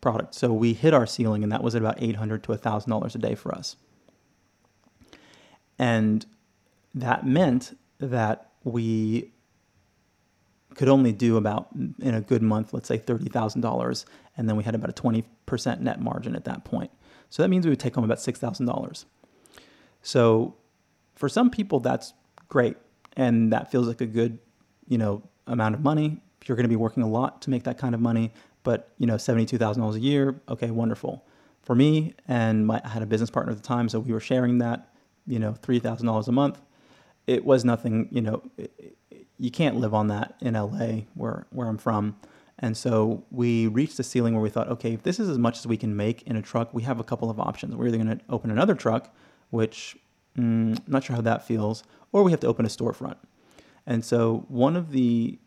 product. 0.01 0.35
So 0.35 0.53
we 0.53 0.73
hit 0.73 0.93
our 0.93 1.07
ceiling, 1.07 1.41
and 1.41 1.51
that 1.51 1.63
was 1.63 1.73
at 1.75 1.81
about 1.81 2.01
800 2.01 2.43
to 2.43 2.51
$1,000 2.51 3.15
a 3.15 3.17
day 3.17 3.33
for 3.33 3.55
us. 3.55 3.75
And 5.79 6.25
that 6.93 7.25
meant 7.25 7.77
that 7.99 8.51
we 8.63 9.31
could 10.75 10.89
only 10.89 11.11
do 11.11 11.37
about 11.37 11.69
in 11.99 12.15
a 12.15 12.21
good 12.21 12.41
month, 12.41 12.73
let's 12.73 12.87
say 12.87 12.97
thirty 12.97 13.29
thousand 13.29 13.61
dollars, 13.61 14.05
and 14.37 14.49
then 14.49 14.55
we 14.55 14.63
had 14.63 14.75
about 14.75 14.89
a 14.89 14.93
twenty 14.93 15.23
percent 15.45 15.81
net 15.81 16.01
margin 16.01 16.35
at 16.35 16.45
that 16.45 16.63
point. 16.63 16.91
So 17.29 17.43
that 17.43 17.49
means 17.49 17.65
we 17.65 17.69
would 17.69 17.79
take 17.79 17.95
home 17.95 18.03
about 18.03 18.19
six 18.21 18.39
thousand 18.39 18.65
dollars. 18.65 19.05
So 20.01 20.55
for 21.15 21.29
some 21.29 21.49
people, 21.49 21.79
that's 21.79 22.13
great, 22.49 22.75
and 23.15 23.53
that 23.53 23.71
feels 23.71 23.87
like 23.87 24.01
a 24.01 24.05
good, 24.05 24.39
you 24.87 24.97
know, 24.97 25.23
amount 25.47 25.75
of 25.75 25.81
money. 25.81 26.21
You're 26.45 26.55
going 26.55 26.65
to 26.65 26.69
be 26.69 26.75
working 26.75 27.03
a 27.03 27.09
lot 27.09 27.41
to 27.43 27.49
make 27.49 27.63
that 27.63 27.77
kind 27.77 27.95
of 27.95 28.01
money, 28.01 28.33
but 28.63 28.93
you 28.97 29.05
know, 29.05 29.17
seventy-two 29.17 29.57
thousand 29.57 29.81
dollars 29.81 29.95
a 29.95 29.99
year, 30.01 30.41
okay, 30.49 30.71
wonderful. 30.71 31.25
for 31.63 31.75
me 31.75 32.13
and 32.27 32.67
my, 32.67 32.81
I 32.83 32.89
had 32.89 33.01
a 33.01 33.05
business 33.05 33.29
partner 33.29 33.51
at 33.51 33.57
the 33.57 33.63
time, 33.63 33.89
so 33.89 33.99
we 33.99 34.11
were 34.13 34.19
sharing 34.19 34.59
that, 34.59 34.93
you 35.25 35.39
know, 35.39 35.53
three 35.53 35.79
thousand 35.79 36.05
dollars 36.07 36.27
a 36.27 36.31
month. 36.31 36.61
It 37.27 37.45
was 37.45 37.63
nothing, 37.63 38.07
you 38.11 38.21
know. 38.21 38.43
It, 38.57 38.97
you 39.39 39.51
can't 39.51 39.77
live 39.77 39.93
on 39.93 40.07
that 40.07 40.35
in 40.41 40.53
LA, 40.53 41.05
where 41.15 41.47
where 41.49 41.67
I'm 41.67 41.77
from. 41.77 42.15
And 42.59 42.77
so 42.77 43.25
we 43.31 43.67
reached 43.67 43.97
the 43.97 44.03
ceiling 44.03 44.33
where 44.33 44.41
we 44.41 44.49
thought, 44.49 44.69
okay, 44.69 44.93
if 44.93 45.03
this 45.03 45.19
is 45.19 45.27
as 45.27 45.37
much 45.37 45.57
as 45.57 45.67
we 45.67 45.75
can 45.75 45.95
make 45.95 46.21
in 46.23 46.35
a 46.35 46.41
truck, 46.41 46.73
we 46.73 46.83
have 46.83 46.99
a 46.99 47.03
couple 47.03 47.29
of 47.29 47.39
options. 47.39 47.75
We're 47.75 47.87
either 47.87 47.97
going 47.97 48.19
to 48.19 48.23
open 48.29 48.51
another 48.51 48.75
truck, 48.75 49.13
which 49.49 49.97
mm, 50.37 50.77
I'm 50.77 50.83
not 50.87 51.03
sure 51.03 51.15
how 51.15 51.21
that 51.23 51.45
feels, 51.45 51.83
or 52.11 52.23
we 52.23 52.31
have 52.31 52.39
to 52.41 52.47
open 52.47 52.65
a 52.65 52.69
storefront. 52.69 53.17
And 53.85 54.05
so 54.05 54.45
one 54.47 54.77
of 54.77 54.91
the 54.91 55.39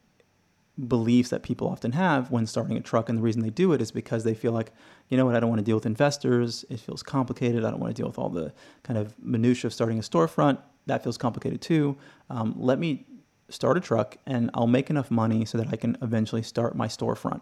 beliefs 0.89 1.31
that 1.31 1.43
people 1.43 1.69
often 1.69 1.93
have 1.93 2.31
when 2.31 2.47
starting 2.47 2.77
a 2.77 2.81
truck, 2.81 3.09
and 3.09 3.19
the 3.19 3.23
reason 3.23 3.41
they 3.41 3.51
do 3.51 3.73
it 3.73 3.81
is 3.81 3.91
because 3.91 4.25
they 4.25 4.35
feel 4.35 4.53
like, 4.53 4.73
you 5.09 5.17
know 5.17 5.25
what, 5.25 5.35
I 5.35 5.41
don't 5.41 5.49
want 5.49 5.61
to 5.61 5.65
deal 5.65 5.77
with 5.77 5.87
investors. 5.87 6.65
It 6.69 6.81
feels 6.81 7.03
complicated. 7.03 7.65
I 7.65 7.71
don't 7.71 7.81
want 7.81 7.97
to 7.97 8.03
deal 8.03 8.09
with 8.09 8.19
all 8.19 8.29
the 8.29 8.53
kind 8.83 8.99
of 8.99 9.15
minutia 9.23 9.69
of 9.69 9.73
starting 9.73 9.99
a 9.99 10.03
storefront. 10.03 10.59
That 10.87 11.03
feels 11.03 11.19
complicated 11.19 11.61
too. 11.61 11.97
Um, 12.31 12.55
let 12.57 12.79
me 12.79 13.07
start 13.49 13.77
a 13.77 13.81
truck 13.81 14.17
and 14.27 14.51
I'll 14.55 14.67
make 14.67 14.91
enough 14.91 15.11
money 15.11 15.45
so 15.45 15.59
that 15.59 15.69
I 15.73 15.77
can 15.77 15.97
eventually 16.03 16.43
start 16.43 16.77
my 16.77 16.89
storefront. 16.89 17.41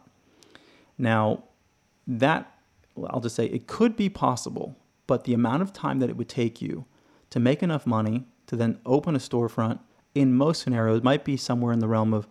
Now, 0.99 1.45
that, 2.07 2.53
I'll 3.09 3.21
just 3.21 3.37
say, 3.37 3.47
it 3.47 3.67
could 3.67 3.97
be 3.97 4.09
possible, 4.09 4.77
but 5.07 5.25
the 5.25 5.35
amount 5.35 5.63
of 5.63 5.73
time 5.73 5.99
that 6.01 6.11
it 6.11 6.17
would 6.17 6.29
take 6.29 6.61
you 6.61 6.85
to 7.31 7.41
make 7.41 7.63
enough 7.63 7.87
money 7.87 8.25
to 8.47 8.57
then 8.57 8.79
open 8.85 9.15
a 9.15 9.19
storefront 9.19 9.81
in 10.15 10.35
most 10.35 10.63
scenarios 10.63 11.03
might 11.03 11.25
be 11.25 11.37
somewhere 11.37 11.73
in 11.73 11.81
the 11.81 11.89
realm 11.89 12.15
of, 12.15 12.29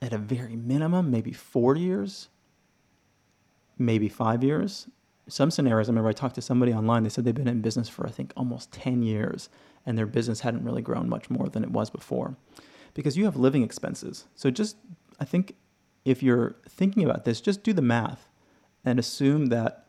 at 0.00 0.12
a 0.12 0.18
very 0.18 0.56
minimum, 0.56 1.10
maybe 1.10 1.32
four 1.32 1.76
years, 1.76 2.28
maybe 3.76 4.08
five 4.08 4.42
years. 4.42 4.88
Some 5.28 5.50
scenarios, 5.50 5.88
I 5.88 5.90
remember 5.90 6.08
I 6.08 6.12
talked 6.12 6.36
to 6.36 6.42
somebody 6.42 6.72
online, 6.72 7.02
they 7.02 7.10
said 7.10 7.24
they've 7.24 7.34
been 7.34 7.48
in 7.48 7.60
business 7.60 7.88
for, 7.88 8.06
I 8.06 8.10
think, 8.10 8.32
almost 8.36 8.72
10 8.72 9.02
years, 9.02 9.50
and 9.86 9.96
their 9.96 10.06
business 10.06 10.40
hadn't 10.40 10.64
really 10.64 10.82
grown 10.82 11.08
much 11.08 11.30
more 11.30 11.48
than 11.48 11.64
it 11.64 11.70
was 11.70 11.90
before 11.90 12.36
because 12.94 13.16
you 13.16 13.24
have 13.24 13.36
living 13.36 13.62
expenses. 13.62 14.24
So 14.34 14.50
just, 14.50 14.76
I 15.20 15.24
think 15.24 15.54
if 16.04 16.22
you're 16.22 16.56
thinking 16.68 17.04
about 17.04 17.24
this, 17.24 17.40
just 17.40 17.62
do 17.62 17.72
the 17.72 17.82
math 17.82 18.28
and 18.84 18.98
assume 18.98 19.46
that, 19.46 19.86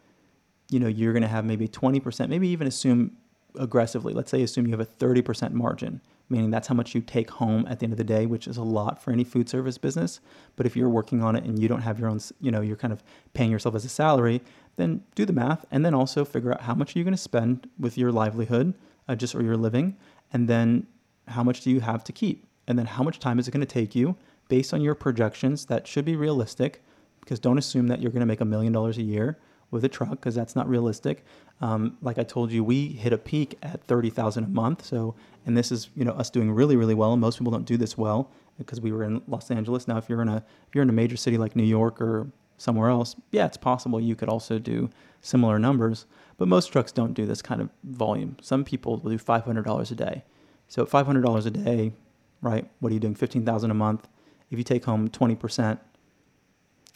you 0.69 0.79
know, 0.79 0.88
you're 0.88 1.13
going 1.13 1.24
to 1.24 1.29
have 1.29 1.46
maybe 1.46 1.67
20%, 1.67 2.29
maybe 2.29 2.48
even 2.50 2.67
assume 2.67 3.17
aggressively, 3.58 4.13
let's 4.13 4.29
say 4.29 4.43
assume 4.43 4.67
you 4.67 4.72
have 4.72 4.79
a 4.79 4.86
30% 4.86 5.53
margin, 5.53 6.01
meaning 6.29 6.51
that's 6.51 6.67
how 6.67 6.75
much 6.75 6.93
you 6.93 7.01
take 7.01 7.31
home 7.31 7.65
at 7.67 7.79
the 7.79 7.86
end 7.86 7.93
of 7.93 7.98
the 7.98 8.03
day, 8.03 8.25
which 8.25 8.48
is 8.48 8.58
a 8.58 8.63
lot 8.63 9.01
for 9.01 9.12
any 9.12 9.24
food 9.24 9.50
service 9.50 9.77
business. 9.77 10.19
But 10.55 10.65
if 10.65 10.75
you're 10.75 10.89
working 10.89 11.24
on 11.24 11.36
it 11.36 11.43
and 11.43 11.60
you 11.60 11.67
don't 11.67 11.81
have 11.81 12.00
your 12.00 12.10
own, 12.10 12.19
you 12.39 12.51
know, 12.51 12.62
you're 12.62 12.75
kind 12.75 12.93
of 12.93 13.03
paying 13.34 13.50
yourself 13.50 13.75
as 13.75 13.86
a 13.86 13.89
salary, 13.89 14.41
then 14.75 15.03
do 15.15 15.25
the 15.25 15.34
math 15.34 15.65
and 15.72 15.84
then 15.84 15.93
also 15.93 16.24
figure 16.24 16.51
out 16.53 16.62
how 16.62 16.75
much 16.75 16.96
you're 16.96 17.00
you 17.00 17.05
going 17.05 17.13
to 17.13 17.17
spend 17.17 17.67
with 17.79 17.98
your 17.98 18.12
livelihood, 18.12 18.74
uh, 19.10 19.16
just 19.16 19.36
or 19.36 19.44
your 19.44 19.58
living, 19.58 19.98
and 20.32 20.48
then 20.48 20.88
how 21.28 21.44
much 21.44 21.62
do 21.62 21.70
you 21.70 21.82
have 21.82 22.06
to 22.06 22.13
keep? 22.13 22.46
and 22.70 22.78
then 22.78 22.86
how 22.86 23.04
much 23.04 23.20
time 23.20 23.39
is 23.39 23.48
it 23.48 23.51
going 23.51 23.66
to 23.66 23.66
take 23.66 23.96
you 23.96 24.16
based 24.48 24.74
on 24.74 24.80
your 24.80 24.96
projections 24.96 25.66
that 25.66 25.88
should 25.88 26.06
be 26.06 26.16
realistic? 26.16 26.82
Because 27.20 27.39
don't 27.39 27.58
assume 27.58 27.88
that 27.88 28.00
you're 28.00 28.12
going 28.12 28.22
to 28.22 28.28
make 28.28 28.42
a 28.42 28.46
million 28.46 28.72
dollars 28.72 28.98
a 28.98 29.01
year 29.01 29.39
with 29.72 29.84
a 29.84 29.89
truck 29.89 30.12
because 30.12 30.36
that's 30.36 30.56
not 30.56 30.70
realistic. 30.70 31.25
Um, 31.62 31.98
like 32.01 32.18
i 32.18 32.24
told 32.24 32.54
you 32.54 32.63
we 32.63 32.88
hit 32.88 33.12
a 33.12 33.18
peak 33.18 33.58
at 33.62 33.84
30000 33.84 34.46
a 34.46 34.48
month 34.48 34.86
so 34.86 35.13
and 35.46 35.58
this 35.58 35.74
is 35.74 35.89
you 35.94 36.06
know 36.06 36.13
us 36.13 36.30
doing 36.30 36.51
really 36.51 36.78
really 36.78 36.96
well 36.96 37.18
most 37.18 37.38
people 37.38 37.51
don't 37.51 37.66
do 37.66 37.75
this 37.75 37.98
well 37.98 38.32
because 38.58 38.80
we 38.80 38.94
were 38.94 39.04
in 39.04 39.22
los 39.28 39.51
angeles. 39.51 39.86
Now 39.86 39.98
if 39.98 40.08
you're 40.08 40.22
in 40.22 40.30
a 40.30 40.38
if 40.38 40.74
you're 40.74 40.84
in 40.84 40.89
a 40.89 40.94
major 40.94 41.18
city 41.18 41.38
like 41.38 41.58
new 41.58 41.63
york 41.63 42.00
or 42.00 42.32
somewhere 42.60 42.89
else 42.89 43.16
yeah 43.32 43.48
it's 43.48 43.58
possible 43.58 44.00
you 44.00 44.16
could 44.16 44.30
also 44.30 44.60
do 44.60 44.88
similar 45.22 45.58
numbers 45.58 46.06
but 46.38 46.48
most 46.48 46.68
trucks 46.68 46.92
don't 46.92 47.13
do 47.13 47.25
this 47.25 47.42
kind 47.42 47.62
of 47.62 47.70
volume 47.84 48.38
some 48.42 48.63
people 48.63 48.98
will 48.98 49.10
do 49.10 49.18
$500 49.18 49.92
a 49.92 49.96
day 49.96 50.24
so 50.68 50.86
$500 50.86 51.46
a 51.46 51.50
day 51.50 51.94
right? 52.42 52.70
What 52.80 52.92
are 52.92 52.94
you 52.94 53.00
doing? 53.00 53.16
15,000 53.16 53.72
a 53.72 53.74
month. 53.74 54.08
If 54.50 54.58
you 54.58 54.63
take 54.63 54.86
home 54.86 55.10
20%, 55.10 55.80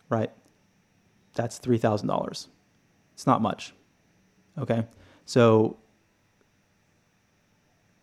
right? 0.09 0.31
That's 1.35 1.59
$3,000. 1.59 2.47
It's 3.13 3.27
not 3.27 3.41
much. 3.41 3.73
Okay? 4.57 4.85
So 5.25 5.77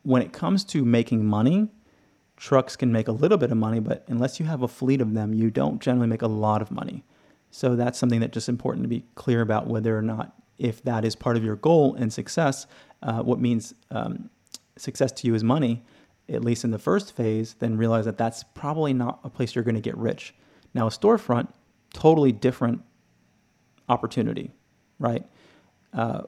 when 0.02 0.22
it 0.22 0.32
comes 0.32 0.64
to 0.64 0.84
making 0.84 1.24
money, 1.24 1.68
trucks 2.36 2.76
can 2.76 2.92
make 2.92 3.08
a 3.08 3.12
little 3.12 3.38
bit 3.38 3.50
of 3.50 3.58
money, 3.58 3.80
but 3.80 4.04
unless 4.08 4.40
you 4.40 4.46
have 4.46 4.62
a 4.62 4.68
fleet 4.68 5.00
of 5.00 5.14
them, 5.14 5.34
you 5.34 5.50
don't 5.50 5.80
generally 5.80 6.06
make 6.06 6.22
a 6.22 6.28
lot 6.28 6.62
of 6.62 6.70
money. 6.70 7.04
So 7.50 7.76
that's 7.76 7.98
something 7.98 8.20
that 8.20 8.32
just 8.32 8.48
important 8.48 8.84
to 8.84 8.88
be 8.88 9.04
clear 9.14 9.40
about 9.40 9.66
whether 9.66 9.96
or 9.96 10.02
not, 10.02 10.34
if 10.58 10.82
that 10.84 11.04
is 11.04 11.16
part 11.16 11.36
of 11.36 11.44
your 11.44 11.56
goal 11.56 11.94
and 11.94 12.12
success, 12.12 12.66
uh, 13.02 13.22
what 13.22 13.40
means 13.40 13.74
um, 13.90 14.30
success 14.76 15.10
to 15.12 15.26
you 15.26 15.34
is 15.34 15.42
money, 15.42 15.82
at 16.28 16.44
least 16.44 16.64
in 16.64 16.70
the 16.70 16.78
first 16.78 17.14
phase, 17.16 17.56
then 17.58 17.76
realize 17.76 18.04
that 18.04 18.18
that's 18.18 18.44
probably 18.54 18.92
not 18.92 19.20
a 19.24 19.30
place 19.30 19.54
you're 19.54 19.64
going 19.64 19.74
to 19.74 19.80
get 19.80 19.96
rich. 19.96 20.34
Now, 20.74 20.86
a 20.86 20.90
storefront, 20.90 21.48
totally 21.92 22.30
different 22.30 22.82
opportunity, 23.88 24.52
right? 24.98 25.26
Uh, 25.92 26.22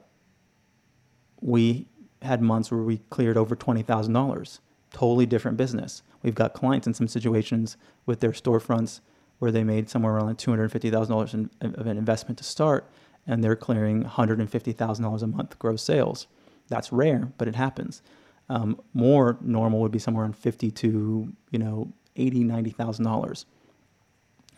we 1.39 1.87
had 2.21 2.41
months 2.41 2.71
where 2.71 2.81
we 2.81 2.97
cleared 3.09 3.37
over 3.37 3.55
$20,000. 3.55 4.59
Totally 4.91 5.25
different 5.25 5.57
business. 5.57 6.03
We've 6.21 6.35
got 6.35 6.53
clients 6.53 6.87
in 6.87 6.93
some 6.93 7.07
situations 7.07 7.77
with 8.05 8.19
their 8.19 8.31
storefronts 8.31 9.01
where 9.43 9.51
they 9.51 9.65
made 9.65 9.89
somewhere 9.89 10.13
around 10.13 10.37
$250,000 10.37 11.49
of 11.77 11.85
an 11.85 11.97
investment 11.97 12.37
to 12.37 12.45
start, 12.45 12.89
and 13.27 13.43
they're 13.43 13.57
clearing 13.57 14.05
$150,000 14.05 15.21
a 15.21 15.27
month 15.27 15.59
gross 15.59 15.83
sales. 15.83 16.27
That's 16.69 16.93
rare, 16.93 17.33
but 17.37 17.49
it 17.49 17.55
happens. 17.55 18.01
Um, 18.47 18.79
more 18.93 19.37
normal 19.41 19.81
would 19.81 19.91
be 19.91 19.99
somewhere 19.99 20.23
around 20.23 20.37
fifty 20.37 20.71
to 20.71 21.33
you 21.51 21.59
know 21.59 21.91
eighty, 22.15 22.45
ninety 22.45 22.69
thousand 22.69 23.03
dollars. 23.03 23.45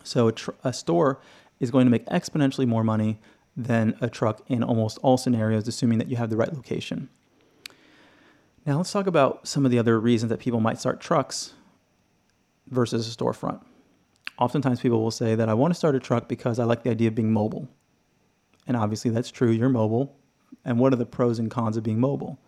So 0.04 0.27
a, 0.27 0.32
tr- 0.32 0.51
a 0.63 0.72
store 0.72 1.20
is 1.60 1.72
going 1.72 1.88
to 1.88 1.92
make 1.92 2.06
exponentially 2.06 2.68
more 2.68 2.84
money 2.84 3.18
than 3.58 3.98
a 4.01 4.10
truck 4.10 4.44
in 4.48 4.63
almost 4.63 5.00
all 5.01 5.18
scenarios, 5.18 5.68
assuming 5.68 5.98
that 5.98 6.10
you 6.10 6.18
have 6.18 6.30
the 6.30 6.38
right 6.38 6.54
location. 6.54 7.10
Now 8.68 8.77
let's 8.77 8.92
talk 8.92 9.08
about 9.08 9.48
some 9.48 9.65
of 9.65 9.72
the 9.72 9.80
other 9.80 10.00
reasons 10.00 10.30
that 10.30 10.39
people 10.39 10.60
might 10.60 10.80
start 10.80 11.01
trucks 11.01 11.54
versus 12.70 13.12
a 13.12 13.18
storefront. 13.18 13.63
Oftentimes 14.38 14.82
people 14.82 15.01
will 15.01 15.12
say 15.12 15.36
that 15.36 15.50
I 15.50 15.54
want 15.54 15.74
to 15.74 15.77
start 15.77 15.96
a 15.96 16.00
truck 16.00 16.27
because 16.27 16.60
I 16.60 16.65
like 16.65 16.84
the 16.84 16.89
idea 16.89 17.08
of 17.08 17.15
being 17.15 17.32
mobile. 17.32 17.70
And 18.68 18.75
obviously 18.75 19.12
that's 19.12 19.32
true, 19.32 19.51
you're 19.51 19.70
mobile. 19.70 20.18
And 20.63 20.80
what 20.80 20.94
are 20.94 20.98
the 20.98 21.06
pros 21.06 21.39
and 21.39 21.50
cons 21.50 21.77
of 21.77 21.84
being 21.84 22.00
mobile? 22.00 22.39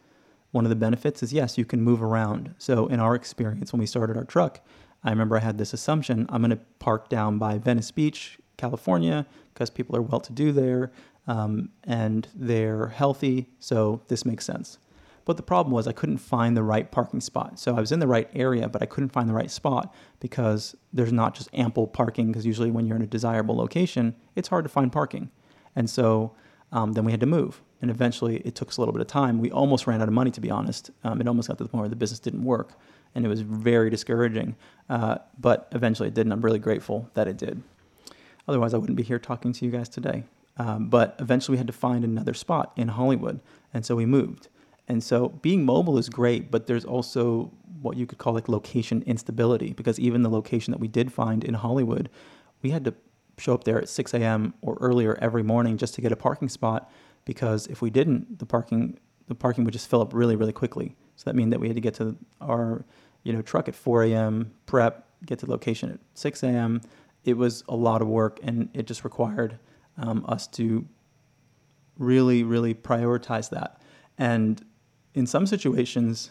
One 0.52 0.66
of 0.66 0.70
the 0.70 0.76
benefits 0.76 1.22
is 1.24 1.34
yes, 1.34 1.58
you 1.58 1.66
can 1.66 1.82
move 1.82 2.02
around. 2.02 2.56
So 2.58 2.88
in 2.88 3.00
our 3.00 3.16
experience, 3.16 3.72
when 3.72 3.80
we 3.80 3.86
started 3.86 4.18
our 4.18 4.26
truck, 4.26 4.62
I 5.04 5.10
remember 5.12 5.38
I 5.38 5.42
had 5.42 5.58
this 5.58 5.74
assumption 5.74 6.26
I'm 6.30 6.42
going 6.42 6.52
to 6.52 6.60
park 6.80 7.10
down 7.10 7.38
by 7.38 7.58
Venice 7.58 7.92
Beach, 7.92 8.40
California, 8.58 9.26
because 9.54 9.70
people 9.70 9.96
are 9.96 10.02
well 10.02 10.20
to 10.22 10.34
do 10.34 10.52
there 10.52 10.92
um, 11.28 11.70
and 11.84 12.28
they're 12.34 12.88
healthy. 12.88 13.50
So 13.60 14.02
this 14.08 14.26
makes 14.26 14.46
sense. 14.46 14.80
But 15.28 15.36
the 15.36 15.44
problem 15.44 15.74
was 15.74 15.90
I 15.90 15.92
couldn't 15.92 16.20
find 16.20 16.56
the 16.56 16.64
right 16.64 16.90
parking 16.90 17.20
spot. 17.20 17.60
So 17.60 17.76
I 17.76 17.82
was 17.82 17.92
in 17.92 18.00
the 18.00 18.08
right 18.08 18.30
area, 18.34 18.70
but 18.70 18.82
I 18.82 18.86
couldn't 18.86 19.10
find 19.10 19.28
the 19.28 19.34
right 19.34 19.52
spot 19.52 19.94
because 20.22 20.74
there's 20.94 21.12
not 21.12 21.36
just 21.36 21.50
ample 21.54 21.86
parking. 21.86 22.28
Because 22.28 22.46
usually 22.46 22.72
when 22.72 22.86
you're 22.86 22.96
in 22.96 23.02
a 23.02 23.08
desirable 23.08 23.54
location, 23.54 24.16
it's 24.38 24.48
hard 24.48 24.64
to 24.64 24.70
find 24.70 24.90
parking. 24.90 25.30
And 25.76 25.90
so 25.90 26.32
um, 26.72 26.94
then 26.94 27.04
we 27.04 27.12
had 27.12 27.20
to 27.20 27.26
move. 27.26 27.62
And 27.82 27.92
eventually 27.92 28.38
it 28.38 28.56
took 28.56 28.70
us 28.70 28.78
a 28.78 28.82
little 28.82 28.94
bit 28.94 29.02
of 29.02 29.08
time. 29.08 29.40
We 29.40 29.52
almost 29.52 29.86
ran 29.86 30.02
out 30.02 30.08
of 30.08 30.14
money, 30.14 30.32
to 30.32 30.40
be 30.40 30.50
honest. 30.50 30.92
Um, 31.04 31.20
it 31.20 31.28
almost 31.28 31.50
got 31.50 31.58
to 31.58 31.64
the 31.66 31.70
point 31.70 31.82
where 31.82 31.90
the 31.90 31.98
business 31.98 32.22
didn't 32.22 32.46
work. 32.46 32.80
And 33.14 33.26
it 33.26 33.28
was 33.28 33.42
very 33.42 33.90
discouraging. 33.90 34.56
Uh, 34.90 35.18
but 35.38 35.68
eventually 35.74 36.08
it 36.08 36.14
did. 36.14 36.26
And 36.26 36.32
I'm 36.32 36.42
really 36.42 36.58
grateful 36.58 37.10
that 37.16 37.28
it 37.28 37.36
did. 37.36 37.62
Otherwise, 38.48 38.74
I 38.74 38.78
wouldn't 38.78 38.96
be 38.96 39.04
here 39.04 39.20
talking 39.20 39.52
to 39.52 39.66
you 39.66 39.72
guys 39.72 39.90
today. 39.90 40.24
Um, 40.56 40.88
but 40.88 41.18
eventually 41.20 41.56
we 41.56 41.58
had 41.58 41.68
to 41.68 41.74
find 41.74 42.06
another 42.06 42.34
spot 42.34 42.72
in 42.78 42.88
Hollywood. 42.88 43.42
And 43.74 43.86
so 43.86 43.94
we 43.98 44.06
moved. 44.06 44.48
And 44.88 45.04
so 45.04 45.30
being 45.30 45.66
mobile 45.66 45.98
is 45.98 46.10
great, 46.10 46.50
but 46.50 46.68
there's 46.68 46.86
also 46.86 47.52
what 47.82 47.98
you 47.98 48.06
could 48.06 48.18
call 48.18 48.34
like 48.34 48.50
location 48.50 49.04
instability 49.06 49.74
because 49.74 50.00
even 50.00 50.24
the 50.24 50.30
location 50.30 50.72
that 50.72 50.80
we 50.80 50.88
did 50.88 51.12
find 51.12 51.44
in 51.44 51.54
Hollywood, 51.54 52.10
we 52.62 52.72
had 52.72 52.86
to 52.86 52.94
show 53.38 53.54
up 53.54 53.64
there 53.66 53.78
at 53.78 53.90
6 53.90 54.14
a.m. 54.14 54.54
or 54.62 54.78
earlier 54.82 55.18
every 55.22 55.44
morning 55.44 55.78
just 55.78 55.94
to 55.96 56.02
get 56.02 56.12
a 56.12 56.16
parking 56.16 56.50
spot 56.50 56.92
because 57.26 57.68
if 57.68 57.82
we 57.82 57.90
didn't, 57.90 58.40
the 58.40 58.46
parking 58.46 58.98
the 59.28 59.36
parking 59.36 59.66
would 59.66 59.74
just 59.74 59.90
fill 59.90 60.02
up 60.02 60.14
really 60.14 60.36
really 60.36 60.54
quickly. 60.54 60.96
So 61.16 61.24
that 61.26 61.36
means 61.36 61.52
that 61.52 61.60
we 61.60 61.68
had 61.68 61.76
to 61.76 61.82
get 61.82 61.94
to 61.96 62.16
our 62.42 62.86
you 63.24 63.34
know 63.34 63.42
truck 63.42 63.68
at 63.68 63.76
4 63.76 64.04
a.m. 64.04 64.54
prep, 64.66 65.08
get 65.26 65.40
to 65.40 65.46
the 65.46 65.52
location 65.52 65.92
at 65.92 66.00
6 66.16 66.44
a.m. 66.44 66.82
It 67.26 67.38
was 67.38 67.64
a 67.68 67.76
lot 67.76 68.02
of 68.02 68.08
work 68.08 68.40
and 68.42 68.70
it 68.74 68.88
just 68.88 69.04
required 69.04 69.60
um, 69.98 70.26
us 70.28 70.48
to 70.48 70.88
really 72.00 72.44
really 72.44 72.74
prioritize 72.74 73.50
that. 73.50 73.82
And 74.18 74.64
in 75.18 75.26
some 75.26 75.48
situations, 75.48 76.30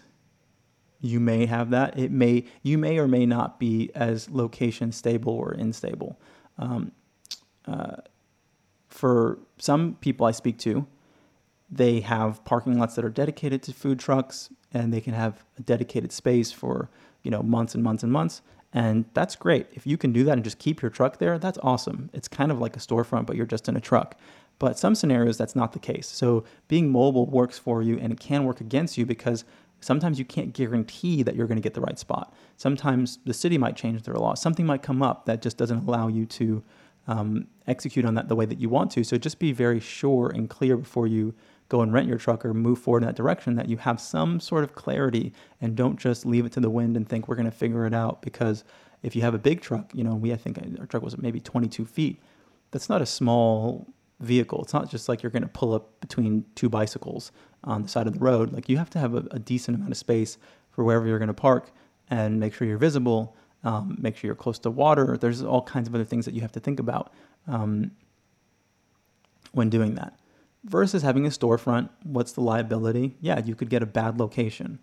you 1.01 1.19
may 1.19 1.47
have 1.47 1.71
that. 1.71 1.99
It 1.99 2.13
may 2.13 2.45
you 2.63 2.79
may 2.79 2.99
or 2.99 3.09
may 3.09 3.27
not 3.27 3.59
be 3.59 3.91
as 3.97 4.31
location 4.31 4.93
stable 4.93 5.33
or 5.33 5.51
unstable. 5.53 6.21
Um, 6.57 6.93
uh, 7.67 7.97
for 8.89 9.39
some 9.59 9.97
people 10.01 10.25
I 10.25 10.31
speak 10.31 10.57
to, 10.59 10.87
they 11.69 12.01
have 12.01 12.45
parking 12.45 12.79
lots 12.79 12.95
that 12.95 13.05
are 13.05 13.11
dedicated 13.11 13.61
to 13.65 13.73
food 13.73 13.99
trucks 13.99 14.51
and 14.73 14.93
they 14.93 15.01
can 15.01 15.15
have 15.15 15.45
a 15.59 15.63
dedicated 15.63 16.13
space 16.13 16.53
for, 16.53 16.89
you 17.25 17.31
know, 17.31 17.43
months 17.43 17.75
and 17.75 17.83
months 17.83 18.05
and 18.05 18.13
months. 18.13 18.41
And 18.73 19.05
that's 19.15 19.35
great. 19.35 19.67
If 19.73 19.85
you 19.85 19.99
can 19.99 20.13
do 20.13 20.23
that 20.25 20.33
and 20.33 20.45
just 20.45 20.61
keep 20.61 20.81
your 20.81 20.91
truck 20.91 21.19
there, 21.19 21.39
that's 21.39 21.59
awesome. 21.63 22.09
It's 22.13 22.29
kind 22.29 22.53
of 22.53 22.61
like 22.61 22.77
a 22.77 22.81
storefront, 22.81 23.27
but 23.27 23.35
you're 23.35 23.47
just 23.47 23.69
in 23.69 23.77
a 23.77 23.81
truck. 23.81 24.17
But 24.59 24.79
some 24.79 24.95
scenarios, 24.95 25.37
that's 25.37 25.57
not 25.57 25.73
the 25.73 25.79
case. 25.79 26.09
So 26.09 26.45
being 26.69 26.91
mobile 26.91 27.27
works 27.27 27.59
for 27.59 27.83
you 27.83 27.99
and 27.99 28.13
it 28.13 28.21
can 28.21 28.45
work 28.45 28.61
against 28.61 28.97
you 28.97 29.05
because 29.05 29.45
sometimes 29.81 30.19
you 30.19 30.25
can't 30.25 30.53
guarantee 30.55 31.23
that 31.23 31.37
you're 31.37 31.47
going 31.47 31.59
to 31.59 31.63
get 31.63 31.75
the 31.75 31.81
right 31.81 31.99
spot. 31.99 32.33
Sometimes 32.57 33.19
the 33.27 33.35
city 33.35 33.59
might 33.59 33.77
change 33.77 34.03
their 34.03 34.15
law. 34.15 34.35
Something 34.35 34.67
might 34.67 34.83
come 34.83 35.03
up 35.03 35.27
that 35.27 35.43
just 35.43 35.57
doesn't 35.59 35.87
allow 35.87 36.09
you 36.09 36.25
to 36.27 36.63
um, 37.07 37.47
execute 37.67 38.05
on 38.05 38.15
that 38.15 38.29
the 38.29 38.37
way 38.37 38.47
that 38.47 38.59
you 38.59 38.69
want 38.69 38.91
to. 38.93 39.05
So 39.05 39.19
just 39.19 39.39
be 39.39 39.53
very 39.53 39.81
sure 39.81 40.31
and 40.35 40.49
clear 40.49 40.77
before 40.77 41.07
you 41.07 41.35
go 41.69 41.81
and 41.81 41.93
rent 41.93 42.09
your 42.09 42.19
truck 42.19 42.45
or 42.45 42.55
move 42.55 42.79
forward 42.79 43.03
in 43.03 43.09
that 43.09 43.17
direction 43.17 43.57
that 43.57 43.69
you 43.69 43.77
have 43.77 44.01
some 44.01 44.41
sort 44.41 44.65
of 44.65 44.75
clarity 44.75 45.33
and 45.61 45.75
don't 45.75 45.99
just 45.99 46.25
leave 46.25 46.47
it 46.47 46.53
to 46.53 46.61
the 46.61 46.71
wind 46.71 46.97
and 46.97 47.09
think 47.09 47.27
we're 47.27 47.35
going 47.35 47.51
to 47.51 47.57
figure 47.57 47.87
it 47.87 47.95
out 47.95 48.23
because 48.23 48.65
if 49.03 49.15
you 49.15 49.23
have 49.23 49.35
a 49.35 49.39
big 49.39 49.61
truck, 49.61 49.93
you 49.95 50.05
know, 50.05 50.15
we 50.15 50.33
I 50.33 50.37
think 50.37 50.59
our 50.79 50.87
truck 50.87 51.03
was 51.03 51.19
maybe 51.19 51.41
22 51.41 51.85
feet. 51.85 52.21
That's 52.71 52.89
not 52.89 53.03
a 53.03 53.07
small 53.07 53.87
vehicle. 54.21 54.63
It's 54.63 54.73
not 54.73 54.91
just 54.91 55.09
like 55.09 55.23
you're 55.23 55.31
going 55.31 55.43
to 55.43 55.49
pull 55.49 55.75
up 55.75 56.01
between 56.01 56.45
two 56.55 56.69
bicycles 56.69 57.33
on 57.65 57.83
the 57.83 57.89
side 57.89 58.07
of 58.07 58.15
the 58.15 58.21
road. 58.21 58.53
Like 58.53 58.69
you 58.69 58.79
have 58.79 58.91
to 58.91 58.99
have 58.99 59.15
a, 59.15 59.27
a 59.31 59.39
decent 59.39 59.77
amount 59.77 59.93
of 59.93 59.99
space 59.99 60.39
for 60.71 60.85
wherever 60.85 61.07
you're 61.07 61.19
going 61.19 61.29
to 61.29 61.35
park 61.35 61.71
and 62.09 62.41
make 62.41 62.55
sure 62.55 62.67
you're 62.67 62.79
visible. 62.79 63.37
Um, 63.65 63.97
make 64.01 64.17
sure 64.17 64.29
you're 64.29 64.37
close 64.37 64.59
to 64.61 64.71
water. 64.71 65.17
There's 65.17 65.43
all 65.43 65.63
kinds 65.63 65.89
of 65.89 65.95
other 65.95 66.05
things 66.05 66.25
that 66.25 66.35
you 66.35 66.41
have 66.41 66.53
to 66.53 66.61
think 66.61 66.79
about 66.79 67.13
um, 67.49 67.91
when 69.53 69.71
doing 69.71 69.95
that. 69.97 70.19
Versus 70.65 71.03
having 71.03 71.27
a 71.27 71.31
storefront, 71.31 71.89
what's 72.05 72.33
the 72.33 72.41
liability? 72.41 73.17
Yeah, 73.21 73.41
you 73.41 73.55
could 73.55 73.71
get 73.71 73.83
a 73.83 73.87
bad 73.87 74.19
location, 74.19 74.79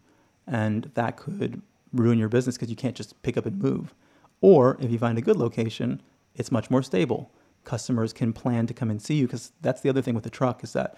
and 0.47 0.91
that 0.95 1.17
could 1.17 1.61
ruin 1.93 2.17
your 2.17 2.29
business 2.29 2.55
because 2.55 2.69
you 2.69 2.75
can't 2.75 2.95
just 2.95 3.21
pick 3.21 3.37
up 3.37 3.45
and 3.45 3.61
move. 3.61 3.93
Or 4.41 4.77
if 4.79 4.91
you 4.91 4.97
find 4.97 5.17
a 5.17 5.21
good 5.21 5.37
location, 5.37 6.01
it's 6.35 6.51
much 6.51 6.69
more 6.69 6.83
stable 6.83 7.31
customers 7.63 8.13
can 8.13 8.33
plan 8.33 8.67
to 8.67 8.73
come 8.73 8.89
and 8.89 9.01
see 9.01 9.15
you 9.15 9.27
because 9.27 9.51
that's 9.61 9.81
the 9.81 9.89
other 9.89 10.01
thing 10.01 10.15
with 10.15 10.23
the 10.23 10.29
truck 10.29 10.63
is 10.63 10.73
that 10.73 10.97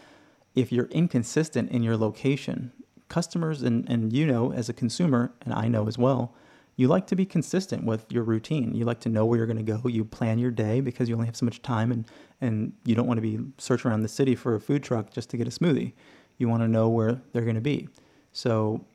if 0.55 0.71
you're 0.71 0.87
inconsistent 0.87 1.69
in 1.71 1.83
your 1.83 1.97
location 1.97 2.71
customers 3.07 3.61
and, 3.61 3.87
and 3.89 4.13
you 4.13 4.25
know 4.25 4.51
as 4.53 4.69
a 4.69 4.73
consumer 4.73 5.31
and 5.41 5.53
i 5.53 5.67
know 5.67 5.87
as 5.87 5.97
well 5.97 6.33
you 6.77 6.87
like 6.87 7.07
to 7.07 7.15
be 7.15 7.25
consistent 7.25 7.85
with 7.85 8.11
your 8.11 8.23
routine. 8.23 8.75
You 8.75 8.83
like 8.83 8.99
to 9.01 9.09
know 9.09 9.25
where 9.25 9.37
you're 9.37 9.47
going 9.47 9.63
to 9.63 9.63
go. 9.63 9.87
You 9.87 10.03
plan 10.03 10.39
your 10.39 10.51
day 10.51 10.81
because 10.81 11.07
you 11.07 11.15
only 11.15 11.25
have 11.25 11.35
so 11.37 11.45
much 11.45 11.61
time 11.61 11.89
and, 11.89 12.05
and 12.41 12.73
you 12.83 12.95
don't 12.95 13.07
want 13.07 13.17
to 13.17 13.21
be 13.21 13.39
searching 13.57 13.89
around 13.89 14.01
the 14.01 14.09
city 14.09 14.35
for 14.35 14.55
a 14.55 14.59
food 14.59 14.83
truck 14.83 15.09
just 15.09 15.29
to 15.29 15.37
get 15.37 15.47
a 15.47 15.51
smoothie. 15.51 15.93
You 16.37 16.49
want 16.49 16.63
to 16.63 16.67
know 16.67 16.89
where 16.89 17.21
they're 17.31 17.43
going 17.43 17.55
to 17.55 17.61
be. 17.61 17.87
So 18.33 18.85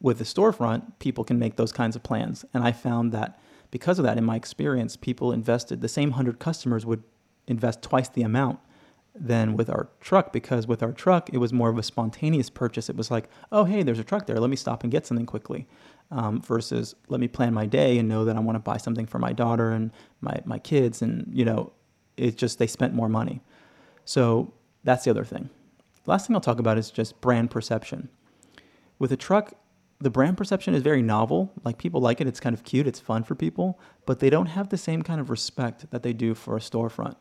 with 0.00 0.18
the 0.18 0.24
storefront 0.24 0.98
people 0.98 1.24
can 1.24 1.38
make 1.38 1.56
those 1.56 1.72
kinds 1.72 1.94
of 1.94 2.02
plans 2.02 2.44
and 2.54 2.64
i 2.64 2.72
found 2.72 3.12
that 3.12 3.38
because 3.70 3.98
of 3.98 4.04
that, 4.04 4.18
in 4.18 4.24
my 4.24 4.36
experience, 4.36 4.96
people 4.96 5.32
invested 5.32 5.80
the 5.80 5.88
same 5.88 6.10
100 6.10 6.38
customers 6.38 6.84
would 6.84 7.02
invest 7.46 7.82
twice 7.82 8.08
the 8.08 8.22
amount 8.22 8.58
than 9.14 9.56
with 9.56 9.68
our 9.68 9.88
truck 10.00 10.32
because 10.32 10.66
with 10.66 10.82
our 10.82 10.92
truck, 10.92 11.28
it 11.32 11.38
was 11.38 11.52
more 11.52 11.68
of 11.68 11.78
a 11.78 11.82
spontaneous 11.82 12.48
purchase. 12.48 12.88
It 12.88 12.96
was 12.96 13.10
like, 13.10 13.28
oh, 13.50 13.64
hey, 13.64 13.82
there's 13.82 13.98
a 13.98 14.04
truck 14.04 14.26
there. 14.26 14.38
Let 14.38 14.50
me 14.50 14.56
stop 14.56 14.82
and 14.82 14.90
get 14.90 15.06
something 15.06 15.26
quickly. 15.26 15.68
Um, 16.12 16.40
versus 16.40 16.94
let 17.08 17.20
me 17.20 17.28
plan 17.28 17.54
my 17.54 17.66
day 17.66 17.98
and 17.98 18.08
know 18.08 18.24
that 18.24 18.36
I 18.36 18.40
want 18.40 18.56
to 18.56 18.60
buy 18.60 18.78
something 18.78 19.06
for 19.06 19.20
my 19.20 19.32
daughter 19.32 19.70
and 19.70 19.92
my, 20.20 20.40
my 20.44 20.58
kids. 20.58 21.02
And, 21.02 21.30
you 21.32 21.44
know, 21.44 21.72
it's 22.16 22.36
just 22.36 22.58
they 22.58 22.66
spent 22.66 22.94
more 22.94 23.08
money. 23.08 23.42
So 24.04 24.52
that's 24.82 25.04
the 25.04 25.10
other 25.10 25.24
thing. 25.24 25.50
last 26.06 26.26
thing 26.26 26.34
I'll 26.34 26.40
talk 26.40 26.58
about 26.58 26.78
is 26.78 26.90
just 26.90 27.20
brand 27.20 27.50
perception. 27.50 28.08
With 28.98 29.12
a 29.12 29.16
truck, 29.16 29.54
the 30.00 30.10
brand 30.10 30.36
perception 30.36 30.74
is 30.74 30.82
very 30.82 31.02
novel. 31.02 31.52
Like 31.62 31.78
people 31.78 32.00
like 32.00 32.20
it, 32.20 32.26
it's 32.26 32.40
kind 32.40 32.54
of 32.54 32.64
cute, 32.64 32.86
it's 32.86 33.00
fun 33.00 33.22
for 33.22 33.34
people, 33.34 33.78
but 34.06 34.18
they 34.20 34.30
don't 34.30 34.46
have 34.46 34.70
the 34.70 34.78
same 34.78 35.02
kind 35.02 35.20
of 35.20 35.28
respect 35.28 35.90
that 35.90 36.02
they 36.02 36.12
do 36.12 36.34
for 36.34 36.56
a 36.56 36.60
storefront. 36.60 37.16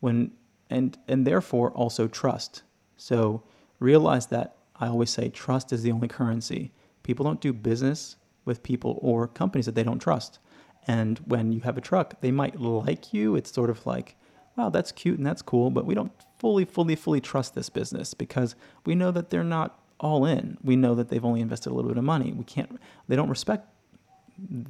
When 0.00 0.32
and 0.70 0.96
and 1.06 1.26
therefore 1.26 1.70
also 1.72 2.08
trust. 2.08 2.62
So 2.96 3.42
realize 3.78 4.26
that 4.28 4.56
I 4.76 4.88
always 4.88 5.10
say 5.10 5.28
trust 5.28 5.72
is 5.72 5.82
the 5.82 5.92
only 5.92 6.08
currency. 6.08 6.72
People 7.02 7.24
don't 7.24 7.40
do 7.40 7.52
business 7.52 8.16
with 8.44 8.62
people 8.62 8.98
or 9.02 9.28
companies 9.28 9.66
that 9.66 9.74
they 9.74 9.84
don't 9.84 9.98
trust. 9.98 10.38
And 10.86 11.18
when 11.26 11.52
you 11.52 11.60
have 11.60 11.76
a 11.76 11.80
truck, 11.80 12.20
they 12.20 12.32
might 12.32 12.58
like 12.58 13.12
you. 13.12 13.36
It's 13.36 13.52
sort 13.52 13.70
of 13.70 13.86
like, 13.86 14.16
wow, 14.56 14.70
that's 14.70 14.90
cute 14.90 15.18
and 15.18 15.26
that's 15.26 15.42
cool, 15.42 15.70
but 15.70 15.86
we 15.86 15.94
don't 15.94 16.12
fully, 16.38 16.64
fully, 16.64 16.96
fully 16.96 17.20
trust 17.20 17.54
this 17.54 17.68
business 17.68 18.14
because 18.14 18.56
we 18.84 18.94
know 18.94 19.12
that 19.12 19.30
they're 19.30 19.44
not 19.44 19.78
all 20.02 20.26
in. 20.26 20.58
We 20.62 20.76
know 20.76 20.94
that 20.96 21.08
they've 21.08 21.24
only 21.24 21.40
invested 21.40 21.70
a 21.70 21.74
little 21.74 21.90
bit 21.90 21.98
of 21.98 22.04
money. 22.04 22.32
We 22.32 22.44
can't. 22.44 22.78
They 23.08 23.16
don't 23.16 23.30
respect 23.30 23.68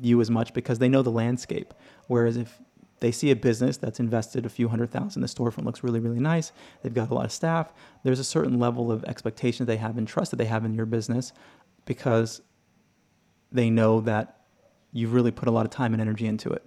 you 0.00 0.20
as 0.20 0.30
much 0.30 0.52
because 0.52 0.78
they 0.78 0.88
know 0.88 1.02
the 1.02 1.10
landscape. 1.10 1.72
Whereas 2.06 2.36
if 2.36 2.60
they 3.00 3.10
see 3.10 3.30
a 3.30 3.36
business 3.36 3.78
that's 3.78 3.98
invested 3.98 4.46
a 4.46 4.48
few 4.48 4.68
hundred 4.68 4.90
thousand, 4.90 5.22
the 5.22 5.28
storefront 5.28 5.64
looks 5.64 5.82
really, 5.82 5.98
really 5.98 6.20
nice. 6.20 6.52
They've 6.82 6.94
got 6.94 7.10
a 7.10 7.14
lot 7.14 7.24
of 7.24 7.32
staff. 7.32 7.72
There's 8.04 8.20
a 8.20 8.24
certain 8.24 8.60
level 8.60 8.92
of 8.92 9.02
expectation 9.04 9.66
they 9.66 9.78
have 9.78 9.98
and 9.98 10.06
trust 10.06 10.30
that 10.30 10.36
they 10.36 10.44
have 10.44 10.64
in 10.64 10.74
your 10.74 10.86
business 10.86 11.32
because 11.86 12.42
they 13.50 13.70
know 13.70 14.00
that 14.02 14.40
you've 14.92 15.14
really 15.14 15.30
put 15.30 15.48
a 15.48 15.50
lot 15.50 15.64
of 15.64 15.70
time 15.70 15.94
and 15.94 16.00
energy 16.00 16.26
into 16.26 16.50
it. 16.50 16.64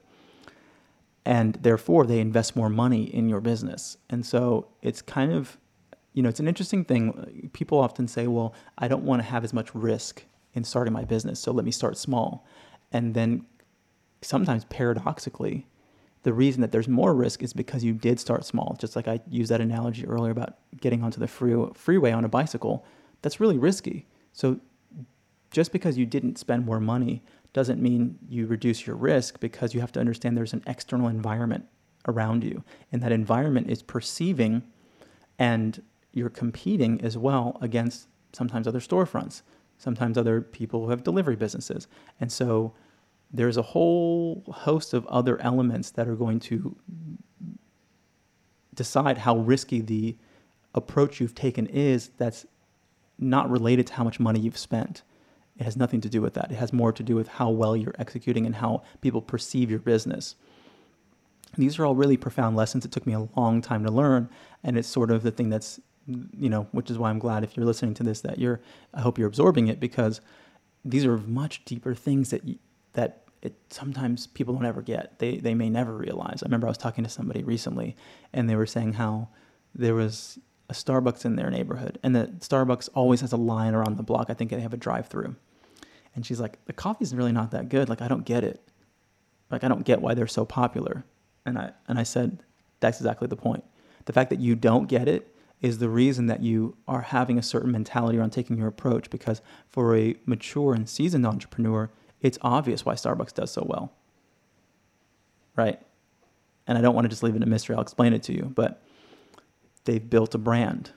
And 1.24 1.56
therefore, 1.56 2.06
they 2.06 2.20
invest 2.20 2.56
more 2.56 2.70
money 2.70 3.04
in 3.04 3.30
your 3.30 3.42
business. 3.42 3.98
And 4.10 4.26
so 4.26 4.68
it's 4.82 5.02
kind 5.02 5.32
of 5.32 5.58
you 6.16 6.24
know, 6.24 6.30
it's 6.30 6.40
an 6.40 6.48
interesting 6.48 6.86
thing. 6.86 7.50
People 7.52 7.78
often 7.78 8.08
say, 8.08 8.26
well, 8.28 8.56
I 8.78 8.88
don't 8.88 9.04
want 9.04 9.22
to 9.22 9.28
have 9.28 9.44
as 9.44 9.54
much 9.54 9.76
risk 9.76 10.24
in 10.54 10.64
starting 10.64 10.94
my 10.94 11.04
business, 11.04 11.42
so 11.42 11.52
let 11.52 11.66
me 11.66 11.72
start 11.72 11.98
small. 11.98 12.48
And 12.94 13.14
then 13.14 13.46
sometimes 14.22 14.64
paradoxically, 14.66 15.68
the 16.24 16.32
reason 16.32 16.62
that 16.62 16.72
there's 16.72 16.88
more 16.88 17.14
risk 17.14 17.44
is 17.44 17.52
because 17.52 17.84
you 17.84 17.92
did 17.94 18.20
start 18.20 18.46
small. 18.46 18.78
Just 18.80 18.96
like 18.96 19.10
I 19.10 19.20
used 19.30 19.52
that 19.52 19.60
analogy 19.60 20.08
earlier 20.08 20.32
about 20.32 20.56
getting 20.80 21.04
onto 21.04 21.20
the 21.20 21.28
free, 21.28 21.54
freeway 21.74 22.14
on 22.14 22.24
a 22.24 22.30
bicycle, 22.30 22.86
that's 23.22 23.42
really 23.42 23.58
risky. 23.58 24.08
So 24.32 24.62
just 25.52 25.74
because 25.74 25.98
you 25.98 26.06
didn't 26.06 26.38
spend 26.38 26.66
more 26.66 26.80
money 26.80 27.24
doesn't 27.52 27.82
mean 27.82 28.18
you 28.30 28.48
reduce 28.48 28.88
your 28.88 28.96
risk 28.96 29.42
because 29.42 29.74
you 29.74 29.82
have 29.82 29.92
to 29.92 30.00
understand 30.00 30.38
there's 30.38 30.54
an 30.54 30.64
external 30.66 31.10
environment 31.10 31.66
around 32.08 32.46
you. 32.46 32.64
And 32.92 33.04
that 33.04 33.12
environment 33.12 33.70
is 33.70 33.84
perceiving 33.84 34.64
and 35.38 35.82
you're 36.16 36.30
competing 36.30 37.00
as 37.02 37.18
well 37.18 37.58
against 37.62 38.08
sometimes 38.34 38.68
other 38.68 38.80
storefronts, 38.80 39.42
sometimes 39.78 40.18
other 40.18 40.42
people 40.42 40.86
who 40.86 40.90
have 40.90 41.04
delivery 41.04 41.36
businesses. 41.36 41.88
And 42.20 42.32
so 42.32 42.74
there's 43.32 43.58
a 43.58 43.62
whole 43.62 44.44
host 44.48 44.94
of 44.94 45.06
other 45.08 45.40
elements 45.42 45.92
that 45.92 46.08
are 46.08 46.16
going 46.16 46.40
to 46.40 46.76
decide 48.74 49.20
how 49.20 49.38
risky 49.38 49.82
the 49.82 50.16
approach 50.74 51.20
you've 51.20 51.36
taken 51.36 51.68
is 51.68 52.10
that's 52.18 52.46
not 53.18 53.50
related 53.50 53.88
to 53.88 53.94
how 53.94 54.04
much 54.04 54.20
money 54.20 54.40
you've 54.40 54.58
spent. 54.58 55.04
It 55.58 55.64
has 55.64 55.78
nothing 55.78 56.02
to 56.02 56.10
do 56.10 56.22
with 56.22 56.34
that. 56.34 56.52
It 56.52 56.56
has 56.56 56.74
more 56.74 56.92
to 56.92 57.04
do 57.04 57.16
with 57.16 57.28
how 57.28 57.50
well 57.50 57.76
you're 57.78 57.96
executing 57.98 58.46
and 58.46 58.56
how 58.56 58.84
people 59.02 59.22
perceive 59.22 59.70
your 59.70 59.80
business. 59.80 60.36
These 61.58 61.80
are 61.80 61.86
all 61.86 61.96
really 61.96 62.18
profound 62.18 62.58
lessons. 62.58 62.84
It 62.84 62.92
took 62.92 63.08
me 63.08 63.14
a 63.14 63.28
long 63.38 63.62
time 63.62 63.86
to 63.86 63.92
learn, 63.92 64.30
and 64.64 64.78
it's 64.78 64.88
sort 64.88 65.12
of 65.12 65.24
the 65.24 65.32
thing 65.32 65.50
that's 65.50 65.80
you 66.08 66.50
know, 66.50 66.68
which 66.72 66.92
is 66.92 66.98
why 66.98 67.10
I'm 67.10 67.20
glad 67.20 67.44
if 67.44 67.58
you're 67.58 67.66
listening 67.66 67.94
to 67.96 68.04
this 68.04 68.22
that 68.22 68.40
you're, 68.40 68.62
I 68.94 69.02
hope 69.02 69.18
you're 69.18 69.28
absorbing 69.28 69.68
it 69.68 69.80
because 69.80 70.22
these 70.84 71.06
are 71.06 71.18
much 71.18 71.66
deeper 71.66 71.96
things 71.96 72.30
that 72.30 72.44
that 72.94 73.24
it 73.42 73.54
sometimes 73.70 74.28
people 74.28 74.54
don't 74.54 74.66
ever 74.66 74.82
get. 74.82 75.20
They 75.20 75.38
they 75.38 75.54
may 75.54 75.70
never 75.70 75.96
realize. 75.96 76.42
I 76.42 76.46
remember 76.46 76.68
I 76.68 76.72
was 76.72 76.78
talking 76.78 77.04
to 77.04 77.10
somebody 77.10 77.44
recently, 77.44 77.96
and 78.34 78.50
they 78.50 78.56
were 78.56 78.66
saying 78.66 78.94
how 78.94 79.30
there 79.74 79.96
was 79.96 80.40
a 80.70 80.74
Starbucks 80.74 81.26
in 81.26 81.36
their 81.36 81.52
neighborhood, 81.52 82.00
and 82.04 82.16
the 82.16 82.28
Starbucks 82.40 82.90
always 82.94 83.22
has 83.22 83.34
a 83.34 83.38
line 83.38 83.76
around 83.76 83.98
the 83.98 84.04
block. 84.04 84.28
I 84.30 84.34
think 84.34 84.50
they 84.52 84.62
have 84.62 84.74
a 84.74 84.78
drive-through, 84.78 85.36
and 86.16 86.26
she's 86.26 86.40
like, 86.40 86.64
the 86.66 86.74
coffee's 86.74 87.14
really 87.14 87.32
not 87.32 87.52
that 87.52 87.70
good. 87.70 87.90
Like 87.90 88.02
I 88.02 88.08
don't 88.08 88.26
get 88.26 88.44
it. 88.44 88.62
Like 89.52 89.64
I 89.64 89.68
don't 89.68 89.86
get 89.86 90.02
why 90.02 90.14
they're 90.14 90.28
so 90.28 90.46
popular. 90.46 91.04
And 91.46 91.58
I 91.58 91.72
and 91.88 92.00
I 92.00 92.04
said, 92.04 92.40
that's 92.80 93.00
exactly 93.00 93.28
the 93.28 93.36
point. 93.36 93.64
The 94.06 94.14
fact 94.14 94.30
that 94.30 94.40
you 94.40 94.56
don't 94.56 94.88
get 94.88 95.08
it 95.08 95.35
is 95.66 95.80
the 95.80 95.90
reason 95.90 96.28
that 96.28 96.44
you 96.44 96.78
are 96.88 97.02
having 97.02 97.40
a 97.40 97.42
certain 97.42 97.72
mentality 97.72 98.20
around 98.20 98.30
taking 98.30 98.56
your 98.56 98.68
approach 98.68 99.10
because 99.10 99.42
for 99.68 99.98
a 99.98 100.16
mature 100.28 100.76
and 100.76 100.88
seasoned 100.88 101.26
entrepreneur, 101.26 101.90
it's 102.22 102.38
obvious 102.44 102.86
why 102.86 102.94
Starbucks 102.94 103.34
does 103.34 103.50
so 103.50 103.66
well. 103.68 103.92
Right? 105.56 105.80
And 106.68 106.78
I 106.78 106.82
don't 106.82 106.94
want 106.94 107.06
to 107.06 107.10
just 107.10 107.24
leave 107.24 107.36
it 107.36 107.42
a 107.42 107.48
mystery. 107.48 107.76
I'll 107.76 107.82
explain 107.82 108.14
it 108.14 108.22
to 108.24 108.34
you, 108.34 108.52
but 108.54 108.84
they've 109.86 110.08
built 110.08 110.36
a 110.36 110.38
brand. 110.38 110.92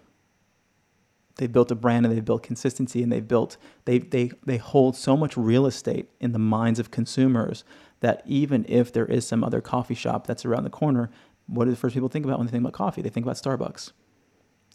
They've 1.36 1.50
built 1.50 1.70
a 1.70 1.74
brand 1.74 2.04
and 2.04 2.14
they've 2.14 2.22
built 2.22 2.42
consistency 2.42 3.02
and 3.02 3.10
they've 3.10 3.26
built 3.26 3.56
they 3.86 3.98
they 4.00 4.32
they 4.44 4.58
hold 4.58 4.96
so 4.96 5.16
much 5.16 5.34
real 5.36 5.64
estate 5.66 6.10
in 6.20 6.32
the 6.32 6.38
minds 6.38 6.78
of 6.78 6.90
consumers 6.90 7.64
that 8.00 8.22
even 8.26 8.66
if 8.68 8.92
there 8.92 9.06
is 9.06 9.26
some 9.26 9.42
other 9.42 9.62
coffee 9.62 9.94
shop 9.94 10.26
that's 10.26 10.44
around 10.44 10.64
the 10.64 10.70
corner, 10.70 11.10
what 11.46 11.64
do 11.64 11.70
the 11.70 11.76
first 11.76 11.94
people 11.94 12.10
think 12.10 12.26
about 12.26 12.38
when 12.38 12.46
they 12.46 12.50
think 12.50 12.62
about 12.62 12.74
coffee? 12.74 13.00
They 13.00 13.08
think 13.08 13.24
about 13.24 13.36
Starbucks 13.36 13.92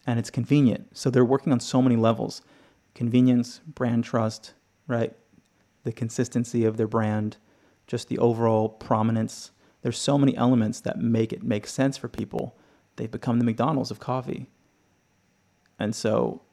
and 0.06 0.20
it's 0.20 0.30
convenient. 0.30 0.96
So 0.98 1.10
they're 1.10 1.26
working 1.26 1.54
on 1.54 1.60
so 1.60 1.82
many 1.82 1.96
levels 1.96 2.42
convenience, 2.94 3.60
brand 3.66 4.04
trust, 4.04 4.54
right? 4.88 5.14
The 5.84 5.92
consistency 5.92 6.64
of 6.64 6.78
their 6.78 6.88
brand, 6.88 7.38
just 7.88 8.08
the 8.08 8.20
overall 8.20 8.70
prominence. 8.70 9.52
There's 9.82 9.98
so 9.98 10.18
many 10.18 10.38
elements 10.38 10.80
that 10.82 11.00
make 11.00 11.34
it 11.34 11.44
make 11.44 11.66
sense 11.66 11.98
for 11.98 12.08
people. 12.08 12.56
They've 12.96 13.10
become 13.10 13.40
the 13.40 13.46
McDonald's 13.46 13.90
of 13.90 14.00
coffee. 14.00 14.48
And 15.80 15.96
so, 15.96 16.44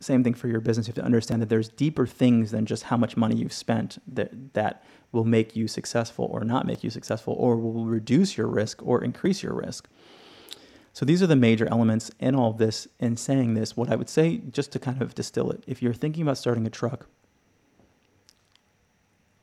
same 0.00 0.24
thing 0.24 0.34
for 0.34 0.48
your 0.48 0.60
business. 0.60 0.88
You 0.88 0.92
have 0.92 0.96
to 0.96 1.04
understand 1.04 1.42
that 1.42 1.48
there's 1.48 1.68
deeper 1.68 2.06
things 2.06 2.50
than 2.50 2.66
just 2.66 2.84
how 2.84 2.96
much 2.96 3.16
money 3.16 3.36
you've 3.36 3.52
spent 3.52 3.98
that, 4.08 4.54
that 4.54 4.82
will 5.12 5.24
make 5.24 5.54
you 5.54 5.68
successful 5.68 6.28
or 6.32 6.42
not 6.44 6.66
make 6.66 6.82
you 6.82 6.90
successful, 6.90 7.34
or 7.38 7.56
will 7.56 7.84
reduce 7.84 8.36
your 8.36 8.48
risk 8.48 8.84
or 8.84 9.04
increase 9.04 9.42
your 9.42 9.54
risk. 9.54 9.88
So 10.92 11.04
these 11.04 11.22
are 11.22 11.26
the 11.26 11.36
major 11.36 11.66
elements 11.66 12.10
in 12.20 12.34
all 12.34 12.50
of 12.50 12.58
this. 12.58 12.86
In 13.00 13.16
saying 13.16 13.54
this, 13.54 13.76
what 13.76 13.90
I 13.90 13.96
would 13.96 14.10
say, 14.10 14.38
just 14.50 14.72
to 14.72 14.78
kind 14.78 15.00
of 15.00 15.14
distill 15.14 15.50
it, 15.50 15.64
if 15.66 15.82
you're 15.82 15.94
thinking 15.94 16.22
about 16.22 16.38
starting 16.38 16.66
a 16.66 16.70
truck, 16.70 17.06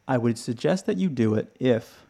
I 0.07 0.17
would 0.17 0.37
suggest 0.37 0.85
that 0.85 0.97
you 0.97 1.09
do 1.09 1.35
it 1.35 1.55
if 1.59 2.05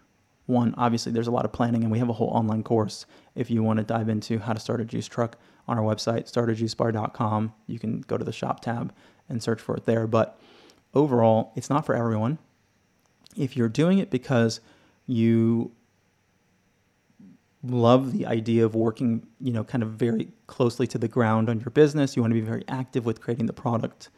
one, 0.45 0.73
obviously 0.77 1.11
there's 1.11 1.27
a 1.27 1.31
lot 1.31 1.45
of 1.45 1.51
planning 1.51 1.83
and 1.83 1.91
we 1.91 1.99
have 1.99 2.09
a 2.09 2.13
whole 2.13 2.29
online 2.29 2.63
course 2.63 3.05
if 3.35 3.51
you 3.51 3.61
want 3.61 3.77
to 3.77 3.83
dive 3.83 4.09
into 4.09 4.39
how 4.39 4.53
to 4.53 4.59
start 4.59 4.81
a 4.81 4.85
juice 4.85 5.07
truck 5.07 5.37
on 5.67 5.77
our 5.77 5.83
website, 5.83 6.29
startajuicebar.com. 6.31 7.53
You 7.67 7.77
can 7.77 8.01
go 8.01 8.17
to 8.17 8.25
the 8.25 8.31
shop 8.31 8.61
tab 8.61 8.93
and 9.29 9.43
search 9.43 9.61
for 9.61 9.75
it 9.75 9.85
there. 9.85 10.07
But 10.07 10.39
overall, 10.93 11.53
it's 11.55 11.69
not 11.69 11.85
for 11.85 11.95
everyone. 11.95 12.39
If 13.37 13.55
you're 13.55 13.69
doing 13.69 13.99
it 13.99 14.09
because 14.09 14.59
you 15.05 15.71
love 17.63 18.13
the 18.13 18.25
idea 18.25 18.65
of 18.65 18.75
working, 18.75 19.27
you 19.39 19.51
know, 19.51 19.63
kind 19.63 19.83
of 19.83 19.89
very 19.91 20.31
closely 20.47 20.87
to 20.87 20.97
the 20.97 21.07
ground 21.07 21.49
on 21.49 21.59
your 21.59 21.71
business. 21.71 22.15
You 22.15 22.21
want 22.21 22.31
to 22.31 22.39
be 22.39 22.45
very 22.45 22.63
active 22.67 23.05
with 23.05 23.21
creating 23.21 23.47
the 23.47 23.53
product. 23.53 24.09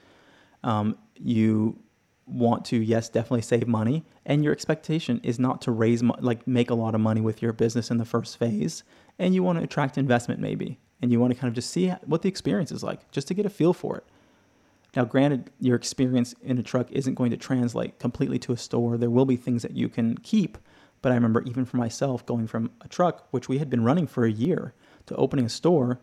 Um, 0.63 0.97
you 1.15 1.79
want 2.27 2.63
to, 2.65 2.77
yes, 2.77 3.09
definitely 3.09 3.41
save 3.41 3.67
money, 3.67 4.05
and 4.25 4.43
your 4.43 4.53
expectation 4.53 5.19
is 5.23 5.39
not 5.39 5.61
to 5.63 5.71
raise 5.71 6.03
mo- 6.03 6.15
like 6.19 6.47
make 6.47 6.69
a 6.69 6.75
lot 6.75 6.95
of 6.95 7.01
money 7.01 7.19
with 7.19 7.41
your 7.41 7.51
business 7.51 7.91
in 7.91 7.97
the 7.97 8.05
first 8.05 8.37
phase, 8.37 8.83
and 9.17 9.33
you 9.33 9.43
want 9.43 9.57
to 9.57 9.63
attract 9.63 9.97
investment 9.97 10.39
maybe, 10.39 10.79
and 11.01 11.11
you 11.11 11.19
want 11.19 11.33
to 11.33 11.39
kind 11.39 11.49
of 11.49 11.55
just 11.55 11.71
see 11.71 11.89
what 12.05 12.21
the 12.21 12.29
experience 12.29 12.71
is 12.71 12.83
like, 12.83 13.09
just 13.11 13.27
to 13.27 13.33
get 13.33 13.45
a 13.45 13.49
feel 13.49 13.73
for 13.73 13.97
it. 13.97 14.05
Now, 14.95 15.03
granted, 15.03 15.49
your 15.59 15.75
experience 15.75 16.35
in 16.43 16.57
a 16.57 16.63
truck 16.63 16.91
isn't 16.91 17.15
going 17.15 17.31
to 17.31 17.37
translate 17.37 17.97
completely 17.97 18.37
to 18.39 18.53
a 18.53 18.57
store. 18.57 18.97
There 18.97 19.09
will 19.09 19.25
be 19.25 19.37
things 19.37 19.63
that 19.63 19.75
you 19.75 19.89
can 19.89 20.17
keep, 20.19 20.57
but 21.01 21.11
I 21.11 21.15
remember 21.15 21.41
even 21.43 21.65
for 21.65 21.77
myself 21.77 22.25
going 22.25 22.47
from 22.47 22.71
a 22.81 22.87
truck, 22.87 23.27
which 23.31 23.49
we 23.49 23.57
had 23.57 23.69
been 23.69 23.83
running 23.83 24.07
for 24.07 24.25
a 24.25 24.31
year, 24.31 24.73
to 25.07 25.15
opening 25.15 25.45
a 25.45 25.49
store, 25.49 25.99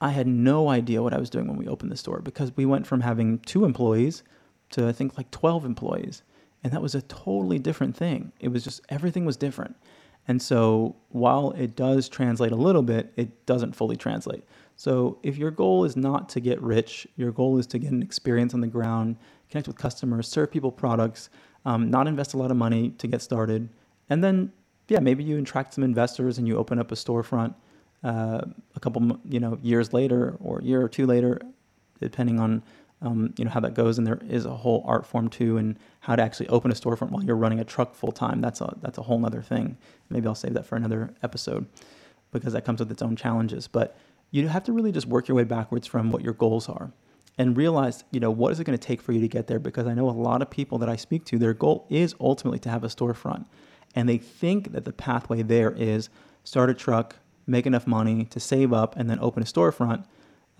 I 0.00 0.10
had 0.10 0.26
no 0.26 0.68
idea 0.68 1.02
what 1.02 1.14
I 1.14 1.18
was 1.18 1.30
doing 1.30 1.46
when 1.46 1.56
we 1.56 1.68
opened 1.68 1.92
the 1.92 1.96
store 1.96 2.20
because 2.20 2.56
we 2.56 2.66
went 2.66 2.86
from 2.86 3.02
having 3.02 3.38
two 3.40 3.64
employees 3.64 4.22
to 4.70 4.88
I 4.88 4.92
think 4.92 5.16
like 5.16 5.30
12 5.30 5.64
employees. 5.64 6.22
And 6.64 6.72
that 6.72 6.82
was 6.82 6.94
a 6.94 7.02
totally 7.02 7.58
different 7.58 7.96
thing. 7.96 8.32
It 8.40 8.48
was 8.48 8.64
just 8.64 8.80
everything 8.88 9.24
was 9.24 9.36
different. 9.36 9.76
And 10.28 10.40
so 10.40 10.96
while 11.08 11.50
it 11.52 11.74
does 11.74 12.08
translate 12.08 12.52
a 12.52 12.56
little 12.56 12.82
bit, 12.82 13.12
it 13.16 13.44
doesn't 13.46 13.74
fully 13.74 13.96
translate. 13.96 14.44
So 14.76 15.18
if 15.22 15.36
your 15.36 15.50
goal 15.50 15.84
is 15.84 15.96
not 15.96 16.28
to 16.30 16.40
get 16.40 16.60
rich, 16.62 17.06
your 17.16 17.32
goal 17.32 17.58
is 17.58 17.66
to 17.68 17.78
get 17.78 17.90
an 17.92 18.02
experience 18.02 18.54
on 18.54 18.60
the 18.60 18.68
ground, 18.68 19.16
connect 19.50 19.66
with 19.66 19.76
customers, 19.76 20.28
serve 20.28 20.50
people 20.50 20.70
products, 20.70 21.28
um, 21.64 21.90
not 21.90 22.06
invest 22.06 22.34
a 22.34 22.36
lot 22.36 22.50
of 22.50 22.56
money 22.56 22.90
to 22.90 23.06
get 23.06 23.22
started, 23.22 23.68
and 24.12 24.22
then, 24.22 24.52
yeah, 24.88 25.00
maybe 25.00 25.24
you 25.24 25.38
attract 25.38 25.72
some 25.72 25.82
investors 25.82 26.36
and 26.36 26.46
you 26.46 26.58
open 26.58 26.78
up 26.78 26.92
a 26.92 26.94
storefront 26.94 27.54
uh, 28.04 28.42
a 28.76 28.80
couple, 28.80 29.18
you 29.26 29.40
know, 29.40 29.58
years 29.62 29.94
later 29.94 30.36
or 30.38 30.58
a 30.58 30.62
year 30.62 30.82
or 30.82 30.88
two 30.90 31.06
later, 31.06 31.40
depending 31.98 32.38
on, 32.38 32.62
um, 33.00 33.32
you 33.38 33.46
know, 33.46 33.50
how 33.50 33.60
that 33.60 33.72
goes. 33.72 33.96
And 33.96 34.06
there 34.06 34.20
is 34.28 34.44
a 34.44 34.54
whole 34.54 34.84
art 34.86 35.06
form 35.06 35.28
too, 35.28 35.56
and 35.56 35.78
how 36.00 36.14
to 36.14 36.22
actually 36.22 36.48
open 36.48 36.70
a 36.70 36.74
storefront 36.74 37.10
while 37.10 37.24
you're 37.24 37.36
running 37.36 37.58
a 37.58 37.64
truck 37.64 37.94
full 37.94 38.12
time. 38.12 38.42
That's 38.42 38.60
a 38.60 38.76
that's 38.82 38.98
a 38.98 39.02
whole 39.02 39.24
other 39.24 39.40
thing. 39.40 39.78
Maybe 40.10 40.26
I'll 40.26 40.34
save 40.34 40.52
that 40.52 40.66
for 40.66 40.76
another 40.76 41.14
episode 41.22 41.66
because 42.30 42.52
that 42.52 42.66
comes 42.66 42.80
with 42.80 42.90
its 42.90 43.00
own 43.00 43.16
challenges. 43.16 43.66
But 43.66 43.96
you 44.30 44.46
have 44.48 44.64
to 44.64 44.74
really 44.74 44.92
just 44.92 45.06
work 45.06 45.26
your 45.26 45.38
way 45.38 45.44
backwards 45.44 45.86
from 45.86 46.10
what 46.10 46.22
your 46.22 46.34
goals 46.34 46.68
are 46.68 46.92
and 47.38 47.56
realize, 47.56 48.04
you 48.10 48.20
know, 48.20 48.30
what 48.30 48.52
is 48.52 48.60
it 48.60 48.64
going 48.64 48.78
to 48.78 48.86
take 48.86 49.00
for 49.00 49.12
you 49.12 49.22
to 49.22 49.28
get 49.28 49.46
there? 49.46 49.58
Because 49.58 49.86
I 49.86 49.94
know 49.94 50.10
a 50.10 50.12
lot 50.12 50.42
of 50.42 50.50
people 50.50 50.76
that 50.78 50.90
I 50.90 50.96
speak 50.96 51.24
to, 51.26 51.38
their 51.38 51.54
goal 51.54 51.86
is 51.88 52.14
ultimately 52.20 52.58
to 52.60 52.68
have 52.68 52.84
a 52.84 52.88
storefront 52.88 53.46
and 53.94 54.08
they 54.08 54.18
think 54.18 54.72
that 54.72 54.84
the 54.84 54.92
pathway 54.92 55.42
there 55.42 55.72
is 55.72 56.08
start 56.44 56.70
a 56.70 56.74
truck, 56.74 57.16
make 57.46 57.66
enough 57.66 57.86
money 57.86 58.24
to 58.26 58.40
save 58.40 58.72
up, 58.72 58.96
and 58.96 59.08
then 59.08 59.18
open 59.20 59.42
a 59.42 59.46
storefront. 59.46 60.04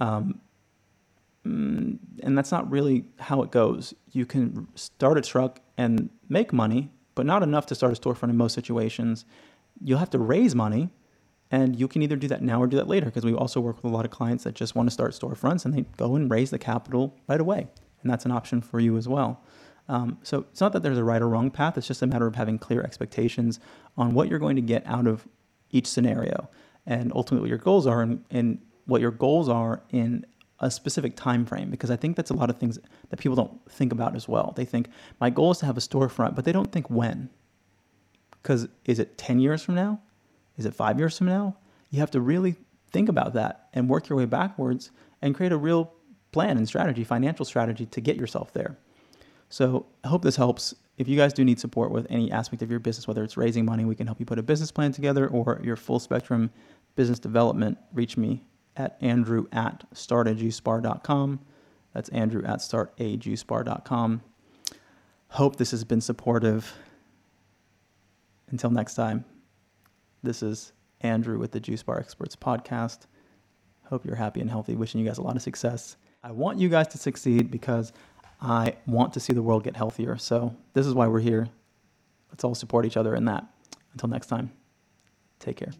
Um, 0.00 0.40
mm, 1.46 1.98
and 2.22 2.38
that's 2.38 2.52
not 2.52 2.70
really 2.70 3.04
how 3.18 3.42
it 3.42 3.50
goes. 3.50 3.94
You 4.12 4.26
can 4.26 4.68
start 4.74 5.18
a 5.18 5.22
truck 5.22 5.60
and 5.76 6.10
make 6.28 6.52
money, 6.52 6.90
but 7.14 7.26
not 7.26 7.42
enough 7.42 7.66
to 7.66 7.74
start 7.74 7.96
a 7.96 8.00
storefront 8.00 8.30
in 8.30 8.36
most 8.36 8.54
situations. 8.54 9.24
You'll 9.82 9.98
have 9.98 10.10
to 10.10 10.18
raise 10.18 10.54
money, 10.54 10.90
and 11.50 11.78
you 11.78 11.88
can 11.88 12.02
either 12.02 12.16
do 12.16 12.28
that 12.28 12.42
now 12.42 12.62
or 12.62 12.66
do 12.66 12.76
that 12.76 12.88
later 12.88 13.06
because 13.06 13.24
we 13.24 13.34
also 13.34 13.60
work 13.60 13.76
with 13.76 13.84
a 13.84 13.94
lot 13.94 14.04
of 14.04 14.10
clients 14.10 14.44
that 14.44 14.54
just 14.54 14.74
want 14.74 14.88
to 14.88 14.92
start 14.92 15.12
storefronts 15.12 15.64
and 15.64 15.74
they 15.74 15.82
go 15.96 16.16
and 16.16 16.30
raise 16.30 16.50
the 16.50 16.58
capital 16.58 17.14
right 17.28 17.40
away. 17.40 17.68
And 18.02 18.10
that's 18.10 18.24
an 18.24 18.30
option 18.30 18.60
for 18.62 18.80
you 18.80 18.96
as 18.96 19.06
well. 19.06 19.42
Um, 19.88 20.18
so 20.22 20.46
it's 20.50 20.60
not 20.60 20.72
that 20.72 20.82
there's 20.82 20.98
a 20.98 21.04
right 21.04 21.20
or 21.20 21.28
wrong 21.28 21.50
path. 21.50 21.76
It's 21.76 21.86
just 21.86 22.02
a 22.02 22.06
matter 22.06 22.26
of 22.26 22.36
having 22.36 22.58
clear 22.58 22.82
expectations 22.82 23.60
on 23.96 24.14
what 24.14 24.28
you're 24.28 24.38
going 24.38 24.56
to 24.56 24.62
get 24.62 24.86
out 24.86 25.06
of 25.06 25.26
each 25.70 25.86
scenario, 25.86 26.48
and 26.86 27.12
ultimately 27.14 27.42
what 27.42 27.48
your 27.48 27.58
goals 27.58 27.86
are, 27.86 28.02
and, 28.02 28.24
and 28.30 28.60
what 28.86 29.00
your 29.00 29.10
goals 29.10 29.48
are 29.48 29.82
in 29.90 30.24
a 30.60 30.70
specific 30.70 31.16
time 31.16 31.44
frame. 31.44 31.70
Because 31.70 31.90
I 31.90 31.96
think 31.96 32.16
that's 32.16 32.30
a 32.30 32.34
lot 32.34 32.50
of 32.50 32.58
things 32.58 32.78
that 33.10 33.18
people 33.18 33.36
don't 33.36 33.70
think 33.70 33.92
about 33.92 34.14
as 34.14 34.28
well. 34.28 34.52
They 34.56 34.64
think 34.64 34.88
my 35.20 35.30
goal 35.30 35.50
is 35.50 35.58
to 35.58 35.66
have 35.66 35.76
a 35.76 35.80
storefront, 35.80 36.34
but 36.34 36.44
they 36.44 36.52
don't 36.52 36.70
think 36.70 36.88
when. 36.88 37.30
Because 38.42 38.68
is 38.84 38.98
it 38.98 39.18
10 39.18 39.40
years 39.40 39.62
from 39.62 39.74
now? 39.74 40.00
Is 40.56 40.66
it 40.66 40.74
five 40.74 40.98
years 40.98 41.18
from 41.18 41.26
now? 41.26 41.56
You 41.90 42.00
have 42.00 42.10
to 42.12 42.20
really 42.20 42.56
think 42.90 43.08
about 43.08 43.34
that 43.34 43.68
and 43.72 43.88
work 43.88 44.08
your 44.08 44.18
way 44.18 44.24
backwards 44.26 44.90
and 45.20 45.34
create 45.34 45.52
a 45.52 45.56
real 45.56 45.92
plan 46.32 46.56
and 46.56 46.66
strategy, 46.66 47.04
financial 47.04 47.44
strategy 47.44 47.86
to 47.86 48.00
get 48.00 48.16
yourself 48.16 48.52
there. 48.52 48.78
So 49.52 49.84
I 50.02 50.08
hope 50.08 50.22
this 50.22 50.36
helps. 50.36 50.74
If 50.96 51.08
you 51.08 51.16
guys 51.18 51.34
do 51.34 51.44
need 51.44 51.60
support 51.60 51.90
with 51.90 52.06
any 52.08 52.32
aspect 52.32 52.62
of 52.62 52.70
your 52.70 52.80
business, 52.80 53.06
whether 53.06 53.22
it's 53.22 53.36
raising 53.36 53.66
money, 53.66 53.84
we 53.84 53.94
can 53.94 54.06
help 54.06 54.18
you 54.18 54.24
put 54.24 54.38
a 54.38 54.42
business 54.42 54.72
plan 54.72 54.92
together 54.92 55.28
or 55.28 55.60
your 55.62 55.76
full 55.76 55.98
spectrum 55.98 56.50
business 56.96 57.18
development, 57.18 57.76
reach 57.92 58.16
me 58.16 58.46
at 58.78 58.96
andrew 59.02 59.46
at 59.52 59.84
startajuicebar.com. 59.94 61.38
That's 61.92 62.08
andrew 62.08 62.42
at 62.46 62.60
startajuicebar.com. 62.60 64.22
Hope 65.28 65.56
this 65.56 65.70
has 65.72 65.84
been 65.84 66.00
supportive. 66.00 66.72
Until 68.48 68.70
next 68.70 68.94
time, 68.94 69.26
this 70.22 70.42
is 70.42 70.72
Andrew 71.02 71.38
with 71.38 71.52
the 71.52 71.60
Juice 71.60 71.82
Bar 71.82 71.98
Experts 71.98 72.36
podcast. 72.36 73.00
Hope 73.84 74.06
you're 74.06 74.16
happy 74.16 74.40
and 74.40 74.48
healthy. 74.48 74.76
Wishing 74.76 74.98
you 74.98 75.06
guys 75.06 75.18
a 75.18 75.22
lot 75.22 75.36
of 75.36 75.42
success. 75.42 75.98
I 76.24 76.30
want 76.30 76.58
you 76.58 76.70
guys 76.70 76.88
to 76.88 76.98
succeed 76.98 77.50
because 77.50 77.92
I 78.42 78.76
want 78.86 79.12
to 79.12 79.20
see 79.20 79.32
the 79.32 79.42
world 79.42 79.62
get 79.62 79.76
healthier. 79.76 80.18
So 80.18 80.56
this 80.74 80.86
is 80.86 80.94
why 80.94 81.06
we're 81.06 81.20
here. 81.20 81.48
Let's 82.30 82.42
all 82.42 82.56
support 82.56 82.84
each 82.84 82.96
other 82.96 83.14
in 83.14 83.24
that. 83.26 83.46
Until 83.92 84.08
next 84.08 84.26
time, 84.26 84.50
take 85.38 85.56
care. 85.58 85.72